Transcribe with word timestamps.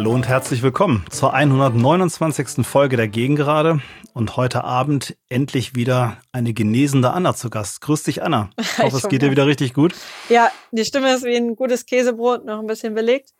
Hallo 0.00 0.14
und 0.14 0.28
herzlich 0.28 0.62
willkommen 0.62 1.04
zur 1.10 1.34
129. 1.34 2.66
Folge 2.66 2.96
der 2.96 3.06
Gegengrade 3.06 3.82
und 4.14 4.34
heute 4.38 4.64
Abend 4.64 5.14
endlich 5.28 5.74
wieder 5.74 6.16
eine 6.32 6.54
genesende 6.54 7.10
Anna 7.10 7.34
zu 7.34 7.50
Gast. 7.50 7.82
Grüß 7.82 8.04
dich, 8.04 8.22
Anna. 8.22 8.48
Ich 8.58 8.78
hoffe, 8.78 8.96
es 8.96 9.08
geht 9.10 9.20
dir 9.20 9.30
wieder 9.30 9.46
richtig 9.46 9.74
gut. 9.74 9.94
Ja, 10.30 10.50
die 10.70 10.86
Stimme 10.86 11.12
ist 11.14 11.24
wie 11.24 11.36
ein 11.36 11.54
gutes 11.54 11.84
Käsebrot, 11.84 12.46
noch 12.46 12.60
ein 12.60 12.66
bisschen 12.66 12.94
belegt. 12.94 13.34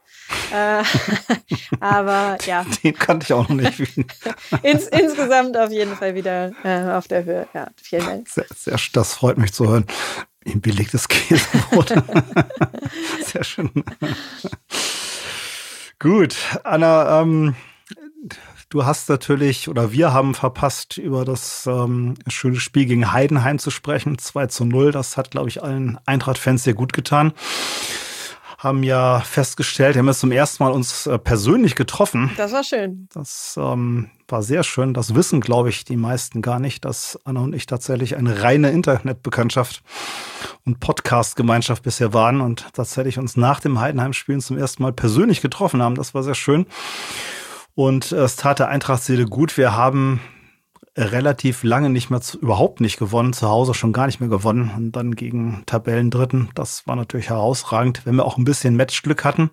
äh, 0.52 0.82
aber 1.80 2.36
ja. 2.44 2.66
Den 2.84 2.92
kannte 2.92 3.24
ich 3.24 3.32
auch 3.32 3.48
noch 3.48 3.56
nicht. 3.56 3.80
Ins, 4.62 4.86
insgesamt 4.88 5.56
auf 5.56 5.72
jeden 5.72 5.96
Fall 5.96 6.14
wieder 6.14 6.52
äh, 6.62 6.92
auf 6.92 7.08
der 7.08 7.24
Höhe. 7.24 7.48
Ja, 7.54 7.68
vielen 7.82 8.04
Dank. 8.04 8.28
Sehr, 8.28 8.44
sehr, 8.54 8.78
das 8.92 9.14
freut 9.14 9.38
mich 9.38 9.54
zu 9.54 9.66
hören. 9.66 9.86
Ein 10.44 10.60
belegtes 10.60 11.08
Käsebrot. 11.08 11.94
sehr 13.24 13.44
schön. 13.44 13.70
Gut, 16.02 16.34
Anna, 16.64 17.20
ähm, 17.20 17.54
du 18.70 18.86
hast 18.86 19.10
natürlich 19.10 19.68
oder 19.68 19.92
wir 19.92 20.14
haben 20.14 20.34
verpasst, 20.34 20.96
über 20.96 21.26
das 21.26 21.66
ähm, 21.66 22.14
schöne 22.26 22.58
Spiel 22.58 22.86
gegen 22.86 23.12
Heidenheim 23.12 23.58
zu 23.58 23.70
sprechen. 23.70 24.16
2 24.16 24.46
zu 24.46 24.64
0. 24.64 24.92
Das 24.92 25.18
hat, 25.18 25.30
glaube 25.30 25.50
ich, 25.50 25.62
allen 25.62 25.98
Eintracht-Fans 26.06 26.64
sehr 26.64 26.72
gut 26.72 26.94
getan. 26.94 27.34
Haben 28.60 28.82
ja 28.82 29.20
festgestellt, 29.20 29.94
wir 29.94 30.00
haben 30.00 30.08
jetzt 30.08 30.20
zum 30.20 30.32
ersten 30.32 30.62
Mal 30.62 30.72
uns 30.72 31.06
äh, 31.06 31.18
persönlich 31.18 31.76
getroffen. 31.76 32.30
Das 32.36 32.52
war 32.52 32.62
schön. 32.62 33.08
Das 33.10 33.58
ähm, 33.58 34.10
war 34.28 34.42
sehr 34.42 34.64
schön. 34.64 34.92
Das 34.92 35.14
wissen, 35.14 35.40
glaube 35.40 35.70
ich, 35.70 35.86
die 35.86 35.96
meisten 35.96 36.42
gar 36.42 36.60
nicht, 36.60 36.84
dass 36.84 37.18
Anna 37.24 37.40
und 37.40 37.54
ich 37.54 37.64
tatsächlich 37.64 38.18
eine 38.18 38.42
reine 38.42 38.70
Internetbekanntschaft 38.70 39.82
und 40.66 40.78
Podcast-Gemeinschaft 40.78 41.82
bisher 41.82 42.12
waren 42.12 42.42
und 42.42 42.66
tatsächlich 42.74 43.18
uns 43.18 43.34
nach 43.34 43.60
dem 43.60 43.80
Heidenheim-Spielen 43.80 44.42
zum 44.42 44.58
ersten 44.58 44.82
Mal 44.82 44.92
persönlich 44.92 45.40
getroffen 45.40 45.80
haben. 45.80 45.94
Das 45.94 46.12
war 46.12 46.22
sehr 46.22 46.34
schön. 46.34 46.66
Und 47.74 48.12
es 48.12 48.36
tat 48.36 48.58
der 48.58 48.68
Eintracht-Seele 48.68 49.24
gut. 49.24 49.56
Wir 49.56 49.74
haben 49.74 50.20
relativ 50.96 51.62
lange 51.62 51.90
nicht 51.90 52.10
mehr, 52.10 52.20
zu, 52.20 52.38
überhaupt 52.38 52.80
nicht 52.80 52.98
gewonnen, 52.98 53.32
zu 53.32 53.48
Hause 53.48 53.74
schon 53.74 53.92
gar 53.92 54.06
nicht 54.06 54.20
mehr 54.20 54.28
gewonnen 54.28 54.72
und 54.76 54.92
dann 54.92 55.14
gegen 55.14 55.62
Tabellendritten. 55.66 56.50
Das 56.54 56.86
war 56.86 56.96
natürlich 56.96 57.30
herausragend, 57.30 58.02
wenn 58.04 58.16
wir 58.16 58.24
auch 58.24 58.38
ein 58.38 58.44
bisschen 58.44 58.76
Matchglück 58.76 59.24
hatten 59.24 59.50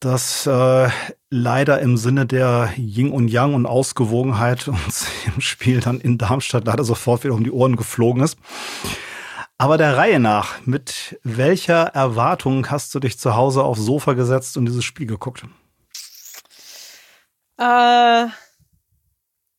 das 0.00 0.46
äh, 0.46 0.88
leider 1.30 1.80
im 1.80 1.96
Sinne 1.96 2.24
der 2.24 2.72
Yin 2.76 3.10
und 3.10 3.28
Yang 3.28 3.54
und 3.54 3.66
Ausgewogenheit 3.66 4.68
uns 4.68 5.06
im 5.26 5.40
Spiel 5.40 5.80
dann 5.80 6.00
in 6.00 6.18
Darmstadt 6.18 6.66
leider 6.66 6.84
sofort 6.84 7.24
wieder 7.24 7.34
um 7.34 7.44
die 7.44 7.50
Ohren 7.50 7.76
geflogen 7.76 8.22
ist. 8.22 8.38
Aber 9.60 9.76
der 9.76 9.96
Reihe 9.96 10.20
nach, 10.20 10.64
mit 10.66 11.18
welcher 11.24 11.86
Erwartung 11.86 12.70
hast 12.70 12.94
du 12.94 13.00
dich 13.00 13.18
zu 13.18 13.34
Hause 13.34 13.64
aufs 13.64 13.80
Sofa 13.80 14.12
gesetzt 14.12 14.56
und 14.56 14.66
dieses 14.66 14.84
Spiel 14.84 15.06
geguckt? 15.06 15.44
Äh, 17.58 18.26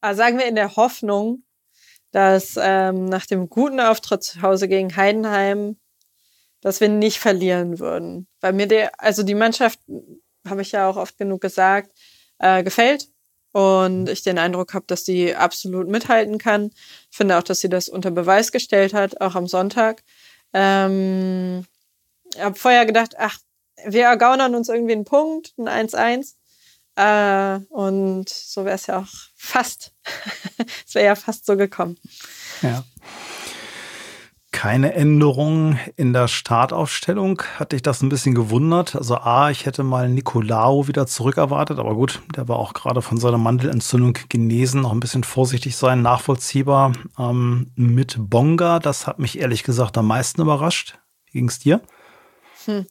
sagen 0.01 0.37
wir 0.37 0.45
in 0.45 0.55
der 0.55 0.75
Hoffnung, 0.75 1.43
dass 2.11 2.57
ähm, 2.59 3.05
nach 3.05 3.25
dem 3.25 3.49
guten 3.49 3.79
Auftritt 3.79 4.23
zu 4.23 4.41
Hause 4.41 4.67
gegen 4.67 4.95
Heidenheim, 4.95 5.77
dass 6.61 6.81
wir 6.81 6.89
nicht 6.89 7.19
verlieren 7.19 7.79
würden. 7.79 8.27
Weil 8.41 8.53
mir 8.53 8.67
der, 8.67 8.91
also 8.99 9.23
die 9.23 9.35
Mannschaft 9.35 9.79
habe 10.47 10.61
ich 10.61 10.71
ja 10.71 10.89
auch 10.89 10.97
oft 10.97 11.17
genug 11.17 11.41
gesagt, 11.41 11.91
äh, 12.39 12.63
gefällt. 12.63 13.07
Und 13.51 14.09
ich 14.09 14.21
den 14.21 14.37
Eindruck 14.37 14.75
habe, 14.75 14.85
dass 14.87 15.05
sie 15.05 15.35
absolut 15.35 15.87
mithalten 15.87 16.37
kann. 16.37 16.71
Ich 17.09 17.17
finde 17.17 17.37
auch, 17.37 17.43
dass 17.43 17.59
sie 17.59 17.69
das 17.69 17.89
unter 17.89 18.11
Beweis 18.11 18.51
gestellt 18.51 18.93
hat, 18.93 19.21
auch 19.21 19.33
am 19.33 19.47
Sonntag. 19.47 20.03
Ähm, 20.53 21.65
habe 22.37 22.55
vorher 22.55 22.85
gedacht, 22.85 23.15
ach, 23.17 23.39
wir 23.85 24.05
ergaunern 24.05 24.53
uns 24.53 24.69
irgendwie 24.69 24.93
einen 24.93 25.05
Punkt, 25.05 25.53
ein 25.57 25.67
1-1. 25.67 26.35
Äh, 26.99 27.59
und 27.69 28.27
so 28.27 28.65
wäre 28.65 28.75
es 28.75 28.87
ja 28.87 28.99
auch 28.99 29.07
fast. 29.35 29.93
es 30.85 30.95
wäre 30.95 31.05
ja 31.05 31.15
fast 31.15 31.45
so 31.45 31.55
gekommen. 31.55 31.97
Ja 32.61 32.83
keine 34.59 34.93
Änderung 34.93 35.79
in 35.95 36.11
der 36.11 36.27
Startaufstellung. 36.27 37.41
Hatte 37.55 37.77
ich 37.77 37.81
das 37.81 38.01
ein 38.01 38.09
bisschen 38.09 38.35
gewundert. 38.35 38.93
Also 38.93 39.15
A, 39.15 39.51
ich 39.51 39.65
hätte 39.65 39.83
mal 39.83 40.09
Nicolao 40.09 40.89
wieder 40.89 41.07
zurück 41.07 41.37
erwartet, 41.37 41.79
aber 41.79 41.95
gut, 41.95 42.21
der 42.35 42.49
war 42.49 42.57
auch 42.57 42.73
gerade 42.73 43.01
von 43.01 43.17
seiner 43.17 43.37
Mandelentzündung 43.37 44.17
genesen. 44.27 44.81
Noch 44.81 44.91
ein 44.91 44.99
bisschen 44.99 45.23
vorsichtig 45.23 45.77
sein, 45.77 46.01
nachvollziehbar. 46.01 46.91
Ähm, 47.17 47.71
mit 47.75 48.17
Bonga, 48.19 48.79
das 48.79 49.07
hat 49.07 49.19
mich 49.19 49.39
ehrlich 49.39 49.63
gesagt 49.63 49.97
am 49.97 50.07
meisten 50.07 50.41
überrascht. 50.41 50.99
Wie 51.27 51.37
ging 51.37 51.47
es 51.47 51.59
dir? 51.59 51.81
Hm. 52.65 52.85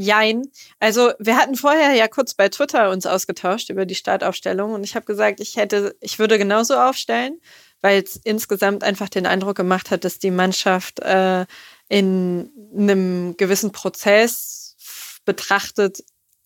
Jein. 0.00 0.44
Also 0.78 1.12
wir 1.18 1.36
hatten 1.36 1.56
vorher 1.56 1.92
ja 1.94 2.06
kurz 2.06 2.32
bei 2.32 2.48
Twitter 2.48 2.90
uns 2.90 3.04
ausgetauscht 3.04 3.68
über 3.68 3.84
die 3.84 3.96
Startaufstellung 3.96 4.72
und 4.72 4.84
ich 4.84 4.94
habe 4.94 5.04
gesagt, 5.04 5.40
ich 5.40 5.56
hätte, 5.56 5.96
ich 6.00 6.18
würde 6.18 6.38
genauso 6.38 6.76
aufstellen 6.76 7.40
weil 7.80 8.02
es 8.02 8.16
insgesamt 8.16 8.82
einfach 8.82 9.08
den 9.08 9.26
Eindruck 9.26 9.56
gemacht 9.56 9.90
hat, 9.90 10.04
dass 10.04 10.18
die 10.18 10.30
Mannschaft 10.30 11.00
äh, 11.00 11.46
in 11.88 12.50
einem 12.76 13.36
gewissen 13.36 13.72
Prozess 13.72 14.76
betrachtet 15.24 16.04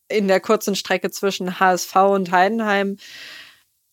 in 0.08 0.28
der 0.28 0.41
kurzen 0.41 0.76
Strecke 0.76 1.10
zwischen 1.10 1.58
HSV 1.58 1.94
und 1.96 2.30
Heidenheim 2.32 2.98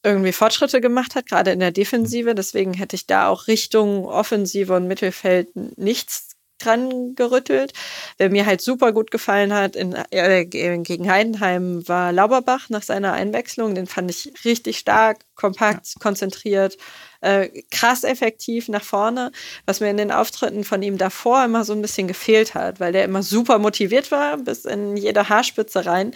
irgendwie 0.04 0.32
Fortschritte 0.32 0.82
gemacht 0.82 1.16
hat, 1.16 1.28
gerade 1.28 1.52
in 1.52 1.60
der 1.60 1.72
Defensive. 1.72 2.36
Deswegen 2.36 2.74
hätte 2.74 2.96
ich 2.96 3.06
da 3.06 3.28
auch 3.28 3.48
Richtung 3.48 4.06
Offensive 4.06 4.74
und 4.74 4.88
Mittelfeld 4.88 5.50
nichts 5.78 6.29
dran 6.60 7.16
gerüttelt. 7.16 7.74
Wer 8.18 8.30
mir 8.30 8.46
halt 8.46 8.62
super 8.62 8.92
gut 8.94 9.12
gefallen 9.12 9.54
hat 9.54 9.76
in, 9.76 9.96
äh, 10.12 10.46
gegen 10.46 11.10
Heidenheim 11.12 11.88
war 11.88 12.12
Lauberbach 12.12 12.70
nach 12.70 12.84
seiner 12.84 13.14
Einwechslung. 13.14 13.76
Den 13.76 13.88
fand 13.88 14.12
ich 14.12 14.32
richtig 14.46 14.78
stark, 14.80 15.20
kompakt, 15.36 15.96
konzentriert, 16.00 16.78
äh, 17.22 17.50
krass 17.72 18.04
effektiv 18.04 18.70
nach 18.70 18.84
vorne, 18.84 19.32
was 19.66 19.80
mir 19.80 19.90
in 19.90 19.98
den 19.98 20.12
Auftritten 20.12 20.64
von 20.64 20.82
ihm 20.82 20.98
davor 20.98 21.44
immer 21.44 21.64
so 21.64 21.74
ein 21.74 21.82
bisschen 21.82 22.08
gefehlt 22.08 22.56
hat, 22.56 22.80
weil 22.80 22.92
der 22.94 23.04
immer 23.06 23.24
super 23.24 23.60
motiviert 23.60 24.12
war, 24.12 24.38
bis 24.38 24.66
in 24.66 24.96
jede 24.98 25.30
Haarspitze 25.30 25.86
rein. 25.86 26.14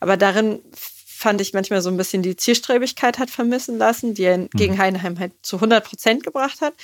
Aber 0.00 0.16
darin 0.16 0.60
fand 1.16 1.40
ich 1.40 1.54
manchmal 1.54 1.80
so 1.80 1.88
ein 1.88 1.96
bisschen 1.96 2.22
die 2.22 2.36
Zielstrebigkeit 2.36 3.18
hat 3.18 3.30
vermissen 3.30 3.78
lassen, 3.78 4.12
die 4.12 4.24
er 4.24 4.48
gegen 4.48 4.74
mhm. 4.74 4.78
Heidenheim 4.78 5.18
halt 5.18 5.32
zu 5.40 5.56
100 5.56 5.82
Prozent 5.82 6.22
gebracht 6.22 6.60
hat. 6.60 6.74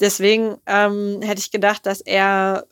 Deswegen 0.00 0.58
ähm, 0.66 1.22
hätte 1.22 1.40
ich 1.40 1.50
gedacht, 1.50 1.86
dass 1.86 2.02
er 2.02 2.66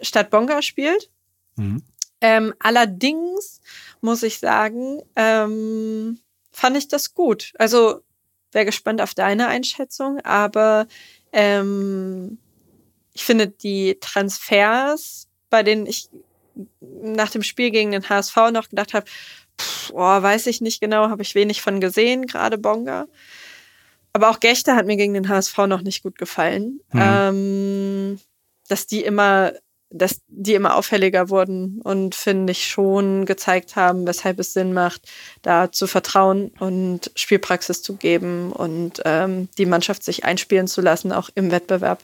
statt 0.00 0.30
Bonga 0.30 0.62
spielt. 0.62 1.10
Mhm. 1.56 1.82
Ähm, 2.22 2.54
allerdings 2.60 3.60
muss 4.00 4.22
ich 4.22 4.38
sagen, 4.38 5.02
ähm, 5.16 6.20
fand 6.50 6.78
ich 6.78 6.88
das 6.88 7.12
gut. 7.12 7.52
Also 7.58 8.00
wäre 8.52 8.64
gespannt 8.64 9.02
auf 9.02 9.12
deine 9.14 9.48
Einschätzung, 9.48 10.20
aber 10.20 10.86
ähm, 11.32 12.38
ich 13.12 13.24
finde 13.24 13.48
die 13.48 13.98
Transfers, 14.00 15.28
bei 15.50 15.62
denen 15.62 15.86
ich 15.86 16.08
nach 16.90 17.30
dem 17.30 17.42
Spiel 17.42 17.70
gegen 17.70 17.90
den 17.90 18.08
HSV 18.08 18.36
noch 18.52 18.68
gedacht 18.70 18.94
habe, 18.94 19.06
oh, 19.92 20.22
weiß 20.22 20.46
ich 20.46 20.60
nicht 20.60 20.80
genau, 20.80 21.08
habe 21.08 21.22
ich 21.22 21.34
wenig 21.34 21.62
von 21.62 21.80
gesehen, 21.80 22.26
gerade 22.26 22.58
Bonga. 22.58 23.06
Aber 24.12 24.30
auch 24.30 24.40
Gechter 24.40 24.76
hat 24.76 24.86
mir 24.86 24.96
gegen 24.96 25.14
den 25.14 25.28
HSV 25.28 25.56
noch 25.66 25.82
nicht 25.82 26.02
gut 26.02 26.18
gefallen. 26.18 26.80
Mhm. 26.92 27.00
Ähm, 27.02 28.20
dass 28.68 28.86
die 28.86 29.02
immer, 29.02 29.52
dass 29.90 30.22
die 30.28 30.54
immer 30.54 30.76
auffälliger 30.76 31.28
wurden 31.28 31.80
und 31.82 32.14
finde 32.14 32.52
ich 32.52 32.66
schon 32.66 33.26
gezeigt 33.26 33.76
haben, 33.76 34.06
weshalb 34.06 34.38
es 34.38 34.52
Sinn 34.52 34.72
macht, 34.72 35.08
da 35.42 35.70
zu 35.70 35.86
vertrauen 35.86 36.50
und 36.58 37.10
Spielpraxis 37.14 37.82
zu 37.82 37.96
geben 37.96 38.52
und 38.52 39.02
ähm, 39.04 39.48
die 39.58 39.66
Mannschaft 39.66 40.02
sich 40.02 40.24
einspielen 40.24 40.66
zu 40.66 40.80
lassen, 40.80 41.12
auch 41.12 41.30
im 41.34 41.50
Wettbewerb. 41.50 42.02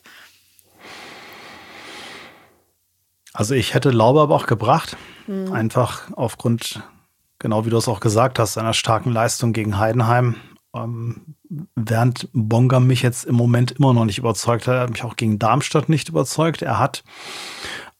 Also 3.32 3.54
ich 3.54 3.74
hätte 3.74 3.90
Lauberbach 3.90 4.46
gebracht, 4.46 4.96
mhm. 5.26 5.52
einfach 5.52 6.10
aufgrund, 6.16 6.82
genau 7.40 7.66
wie 7.66 7.70
du 7.70 7.76
es 7.76 7.88
auch 7.88 7.98
gesagt 7.98 8.38
hast, 8.38 8.56
einer 8.56 8.74
starken 8.74 9.10
Leistung 9.10 9.52
gegen 9.52 9.78
Heidenheim. 9.78 10.36
Ähm, 10.72 11.34
während 11.74 12.28
Bonga 12.32 12.78
mich 12.78 13.02
jetzt 13.02 13.24
im 13.24 13.34
Moment 13.34 13.72
immer 13.72 13.92
noch 13.92 14.04
nicht 14.04 14.18
überzeugt 14.18 14.68
hat, 14.68 14.74
er 14.74 14.80
hat 14.82 14.90
mich 14.90 15.02
auch 15.02 15.16
gegen 15.16 15.40
Darmstadt 15.40 15.88
nicht 15.88 16.08
überzeugt. 16.08 16.62
Er 16.62 16.78
hat 16.78 17.02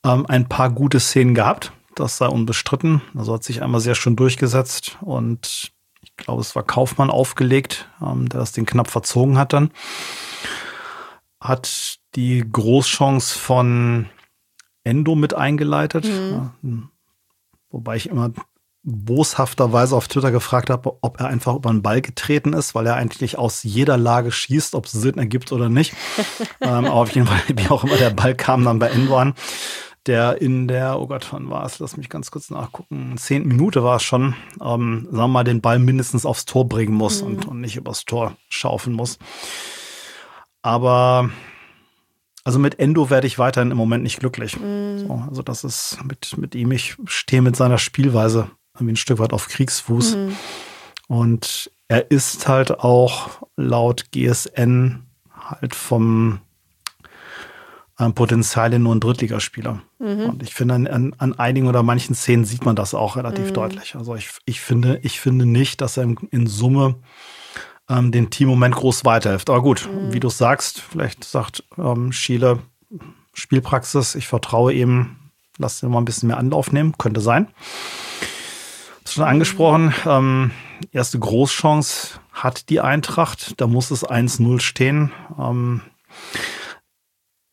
ähm, 0.04 0.24
ein 0.26 0.48
paar 0.48 0.70
gute 0.70 1.00
Szenen 1.00 1.34
gehabt, 1.34 1.72
das 1.96 2.16
sei 2.18 2.26
unbestritten. 2.26 3.02
Also 3.16 3.34
hat 3.34 3.42
sich 3.42 3.62
einmal 3.62 3.80
sehr 3.80 3.96
schön 3.96 4.14
durchgesetzt 4.14 4.98
und 5.00 5.72
ich 6.02 6.16
glaube, 6.16 6.42
es 6.42 6.54
war 6.54 6.62
Kaufmann 6.62 7.10
aufgelegt, 7.10 7.88
ähm, 8.00 8.28
der 8.28 8.40
das 8.40 8.52
Ding 8.52 8.66
knapp 8.66 8.88
verzogen 8.88 9.36
hat 9.36 9.52
dann. 9.52 9.70
Hat 11.40 11.98
die 12.14 12.44
Großchance 12.50 13.36
von 13.36 14.06
Endo 14.84 15.14
mit 15.14 15.34
eingeleitet. 15.34 16.04
Mhm. 16.04 16.50
Ja, 16.62 16.82
wobei 17.70 17.96
ich 17.96 18.08
immer 18.08 18.30
boshafterweise 18.82 19.94
auf 19.94 20.08
Twitter 20.08 20.30
gefragt 20.30 20.70
habe, 20.70 20.96
ob 21.02 21.20
er 21.20 21.26
einfach 21.26 21.54
über 21.54 21.70
den 21.70 21.82
Ball 21.82 22.00
getreten 22.00 22.52
ist, 22.52 22.74
weil 22.74 22.86
er 22.86 22.96
eigentlich 22.96 23.38
aus 23.38 23.62
jeder 23.62 23.96
Lage 23.96 24.32
schießt, 24.32 24.74
ob 24.74 24.86
es 24.86 24.92
Sinn 24.92 25.18
ergibt 25.18 25.52
oder 25.52 25.68
nicht. 25.68 25.94
ähm, 26.60 26.86
aber 26.86 26.94
auf 26.94 27.10
jeden 27.10 27.26
Fall, 27.26 27.40
wie 27.54 27.68
auch 27.68 27.84
immer 27.84 27.96
der 27.96 28.10
Ball 28.10 28.34
kam 28.34 28.64
dann 28.64 28.78
bei 28.78 28.88
Endo 28.88 29.16
an. 29.16 29.34
der 30.06 30.40
in 30.40 30.66
der, 30.66 30.98
oh 30.98 31.06
Gott, 31.06 31.28
wann 31.30 31.50
war 31.50 31.66
es? 31.66 31.78
Lass 31.78 31.98
mich 31.98 32.08
ganz 32.08 32.30
kurz 32.30 32.48
nachgucken. 32.48 33.16
Zehnten 33.18 33.48
Minute 33.48 33.84
war 33.84 33.96
es 33.96 34.02
schon, 34.02 34.34
ähm, 34.62 35.06
sagen 35.10 35.16
wir 35.16 35.28
mal, 35.28 35.44
den 35.44 35.60
Ball 35.60 35.78
mindestens 35.78 36.24
aufs 36.24 36.46
Tor 36.46 36.66
bringen 36.66 36.94
muss 36.94 37.20
mhm. 37.20 37.28
und, 37.28 37.46
und 37.46 37.60
nicht 37.60 37.76
übers 37.76 38.06
Tor 38.06 38.36
schaufeln 38.48 38.96
muss. 38.96 39.18
Aber 40.62 41.28
also 42.44 42.58
mit 42.58 42.78
Endo 42.78 43.10
werde 43.10 43.26
ich 43.26 43.38
weiterhin 43.38 43.70
im 43.70 43.76
Moment 43.76 44.02
nicht 44.02 44.20
glücklich. 44.20 44.58
Mhm. 44.58 44.98
So, 44.98 45.24
also 45.28 45.42
das 45.42 45.64
ist 45.64 45.98
mit, 46.04 46.36
mit 46.38 46.54
ihm, 46.54 46.72
ich 46.72 46.96
stehe 47.04 47.42
mit 47.42 47.56
seiner 47.56 47.78
Spielweise 47.78 48.50
irgendwie 48.80 48.94
ein 48.94 48.96
Stück 48.96 49.18
weit 49.18 49.32
auf 49.32 49.48
Kriegsfuß. 49.48 50.16
Mhm. 50.16 50.36
Und 51.08 51.70
er 51.88 52.10
ist 52.10 52.48
halt 52.48 52.80
auch 52.80 53.42
laut 53.56 54.12
GSN 54.12 55.06
halt 55.34 55.74
vom 55.74 56.40
ähm, 57.98 58.14
Potenzial 58.14 58.78
nur 58.78 58.94
ein 58.94 59.00
Drittligaspieler. 59.00 59.82
Mhm. 59.98 60.30
Und 60.30 60.42
ich 60.42 60.54
finde, 60.54 60.74
an, 60.74 61.14
an, 61.18 61.38
einigen 61.38 61.68
oder 61.68 61.82
manchen 61.82 62.14
Szenen 62.14 62.44
sieht 62.44 62.64
man 62.64 62.76
das 62.76 62.94
auch 62.94 63.16
relativ 63.16 63.48
mhm. 63.48 63.54
deutlich. 63.54 63.94
Also 63.96 64.14
ich, 64.14 64.30
ich, 64.46 64.60
finde, 64.60 65.00
ich 65.02 65.20
finde 65.20 65.46
nicht, 65.46 65.80
dass 65.80 65.96
er 65.96 66.04
in, 66.04 66.16
in 66.30 66.46
Summe 66.46 66.96
ähm, 67.88 68.12
den 68.12 68.30
Team 68.30 68.48
Moment 68.48 68.74
groß 68.74 69.04
weiterhilft. 69.04 69.50
Aber 69.50 69.60
gut, 69.60 69.88
mhm. 69.92 70.12
wie 70.12 70.20
du 70.20 70.30
sagst, 70.30 70.80
vielleicht 70.80 71.24
sagt 71.24 71.64
ähm, 71.76 72.12
Schiele 72.12 72.60
Spielpraxis, 73.34 74.14
ich 74.14 74.26
vertraue 74.26 74.72
ihm, 74.72 75.16
lass 75.58 75.82
ihn 75.82 75.90
mal 75.90 75.98
ein 75.98 76.04
bisschen 76.04 76.28
mehr 76.28 76.38
Anlauf 76.38 76.72
nehmen, 76.72 76.96
könnte 76.98 77.20
sein. 77.20 77.48
Schon 79.12 79.24
angesprochen, 79.24 79.94
ähm, 80.06 80.50
erste 80.92 81.18
Großchance 81.18 82.20
hat 82.32 82.68
die 82.68 82.80
Eintracht, 82.80 83.60
da 83.60 83.66
muss 83.66 83.90
es 83.90 84.04
1-0 84.04 84.60
stehen. 84.60 85.12
Ähm, 85.38 85.82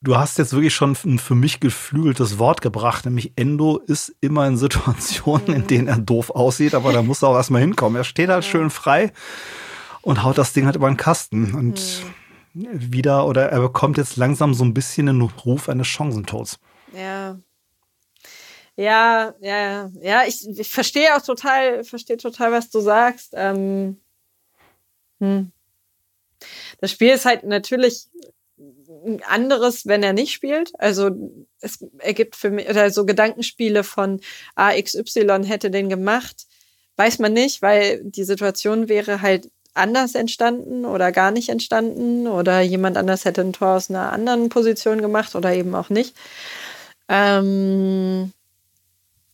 Du 0.02 0.16
hast 0.16 0.38
jetzt 0.38 0.54
wirklich 0.54 0.76
schon 0.76 0.96
ein 1.06 1.18
für 1.18 1.34
mich 1.34 1.60
geflügeltes 1.60 2.38
Wort 2.38 2.62
gebracht, 2.62 3.06
nämlich 3.06 3.34
Endo 3.36 3.78
ist 3.78 4.16
immer 4.22 4.46
in 4.48 4.56
Situationen, 4.56 5.48
in 5.48 5.68
denen 5.68 5.88
er 5.88 5.98
doof 5.98 6.30
aussieht, 6.30 6.76
aber 6.76 6.94
da 6.94 7.02
muss 7.02 7.24
er 7.24 7.30
auch 7.30 7.36
erstmal 7.36 7.62
hinkommen. 7.62 7.98
Er 7.98 8.04
steht 8.04 8.30
halt 8.30 8.46
schön 8.46 8.70
frei 8.70 9.12
und 10.02 10.24
haut 10.24 10.38
das 10.38 10.54
Ding 10.54 10.66
halt 10.66 10.76
über 10.76 10.88
den 10.88 10.98
Kasten 10.98 11.56
und 11.56 12.04
mhm. 12.54 12.68
wieder 12.72 13.26
oder 13.26 13.50
er 13.50 13.60
bekommt 13.60 13.98
jetzt 13.98 14.18
langsam 14.18 14.54
so 14.54 14.64
ein 14.64 14.76
bisschen 14.76 15.08
den 15.08 15.22
Ruf 15.22 15.68
eines 15.68 15.88
Chancentods. 15.88 16.60
Ja. 16.96 17.38
Ja, 18.78 19.34
ja, 19.42 19.90
ja, 20.02 20.24
ich, 20.28 20.48
ich 20.48 20.70
verstehe 20.70 21.16
auch 21.16 21.22
total, 21.22 21.84
verstehe 21.84 22.18
total, 22.18 22.52
was 22.52 22.70
du 22.70 22.80
sagst. 22.80 23.34
Ähm, 23.36 24.00
hm. 25.20 25.52
Das 26.80 26.92
Spiel 26.92 27.10
ist 27.10 27.26
halt 27.26 27.44
natürlich 27.44 28.08
ein 29.06 29.24
anderes, 29.24 29.88
wenn 29.88 30.04
er 30.04 30.14
nicht 30.14 30.32
spielt. 30.32 30.80
Also 30.80 31.10
es 31.60 31.80
ergibt 31.98 32.36
für 32.36 32.52
mich, 32.52 32.70
oder 32.70 32.92
so 32.92 33.06
Gedankenspiele 33.06 33.84
von 33.84 34.22
AXY 34.56 35.44
hätte 35.46 35.72
den 35.72 35.90
gemacht, 35.90 36.46
weiß 36.98 37.18
man 37.18 37.34
nicht, 37.34 37.64
weil 37.64 38.04
die 38.04 38.24
Situation 38.24 38.90
wäre 38.90 39.24
halt 39.24 39.50
anders 39.74 40.14
entstanden 40.14 40.86
oder 40.86 41.12
gar 41.12 41.32
nicht 41.32 41.50
entstanden 41.50 42.28
oder 42.28 42.62
jemand 42.62 42.98
anders 42.98 43.26
hätte 43.26 43.42
ein 43.42 43.54
Tor 43.54 43.76
aus 43.76 43.90
einer 43.90 44.12
anderen 44.12 44.50
Position 44.50 45.02
gemacht 45.02 45.36
oder 45.36 45.54
eben 45.54 45.74
auch 45.76 45.90
nicht. 45.90 46.16
Ähm, 47.10 48.34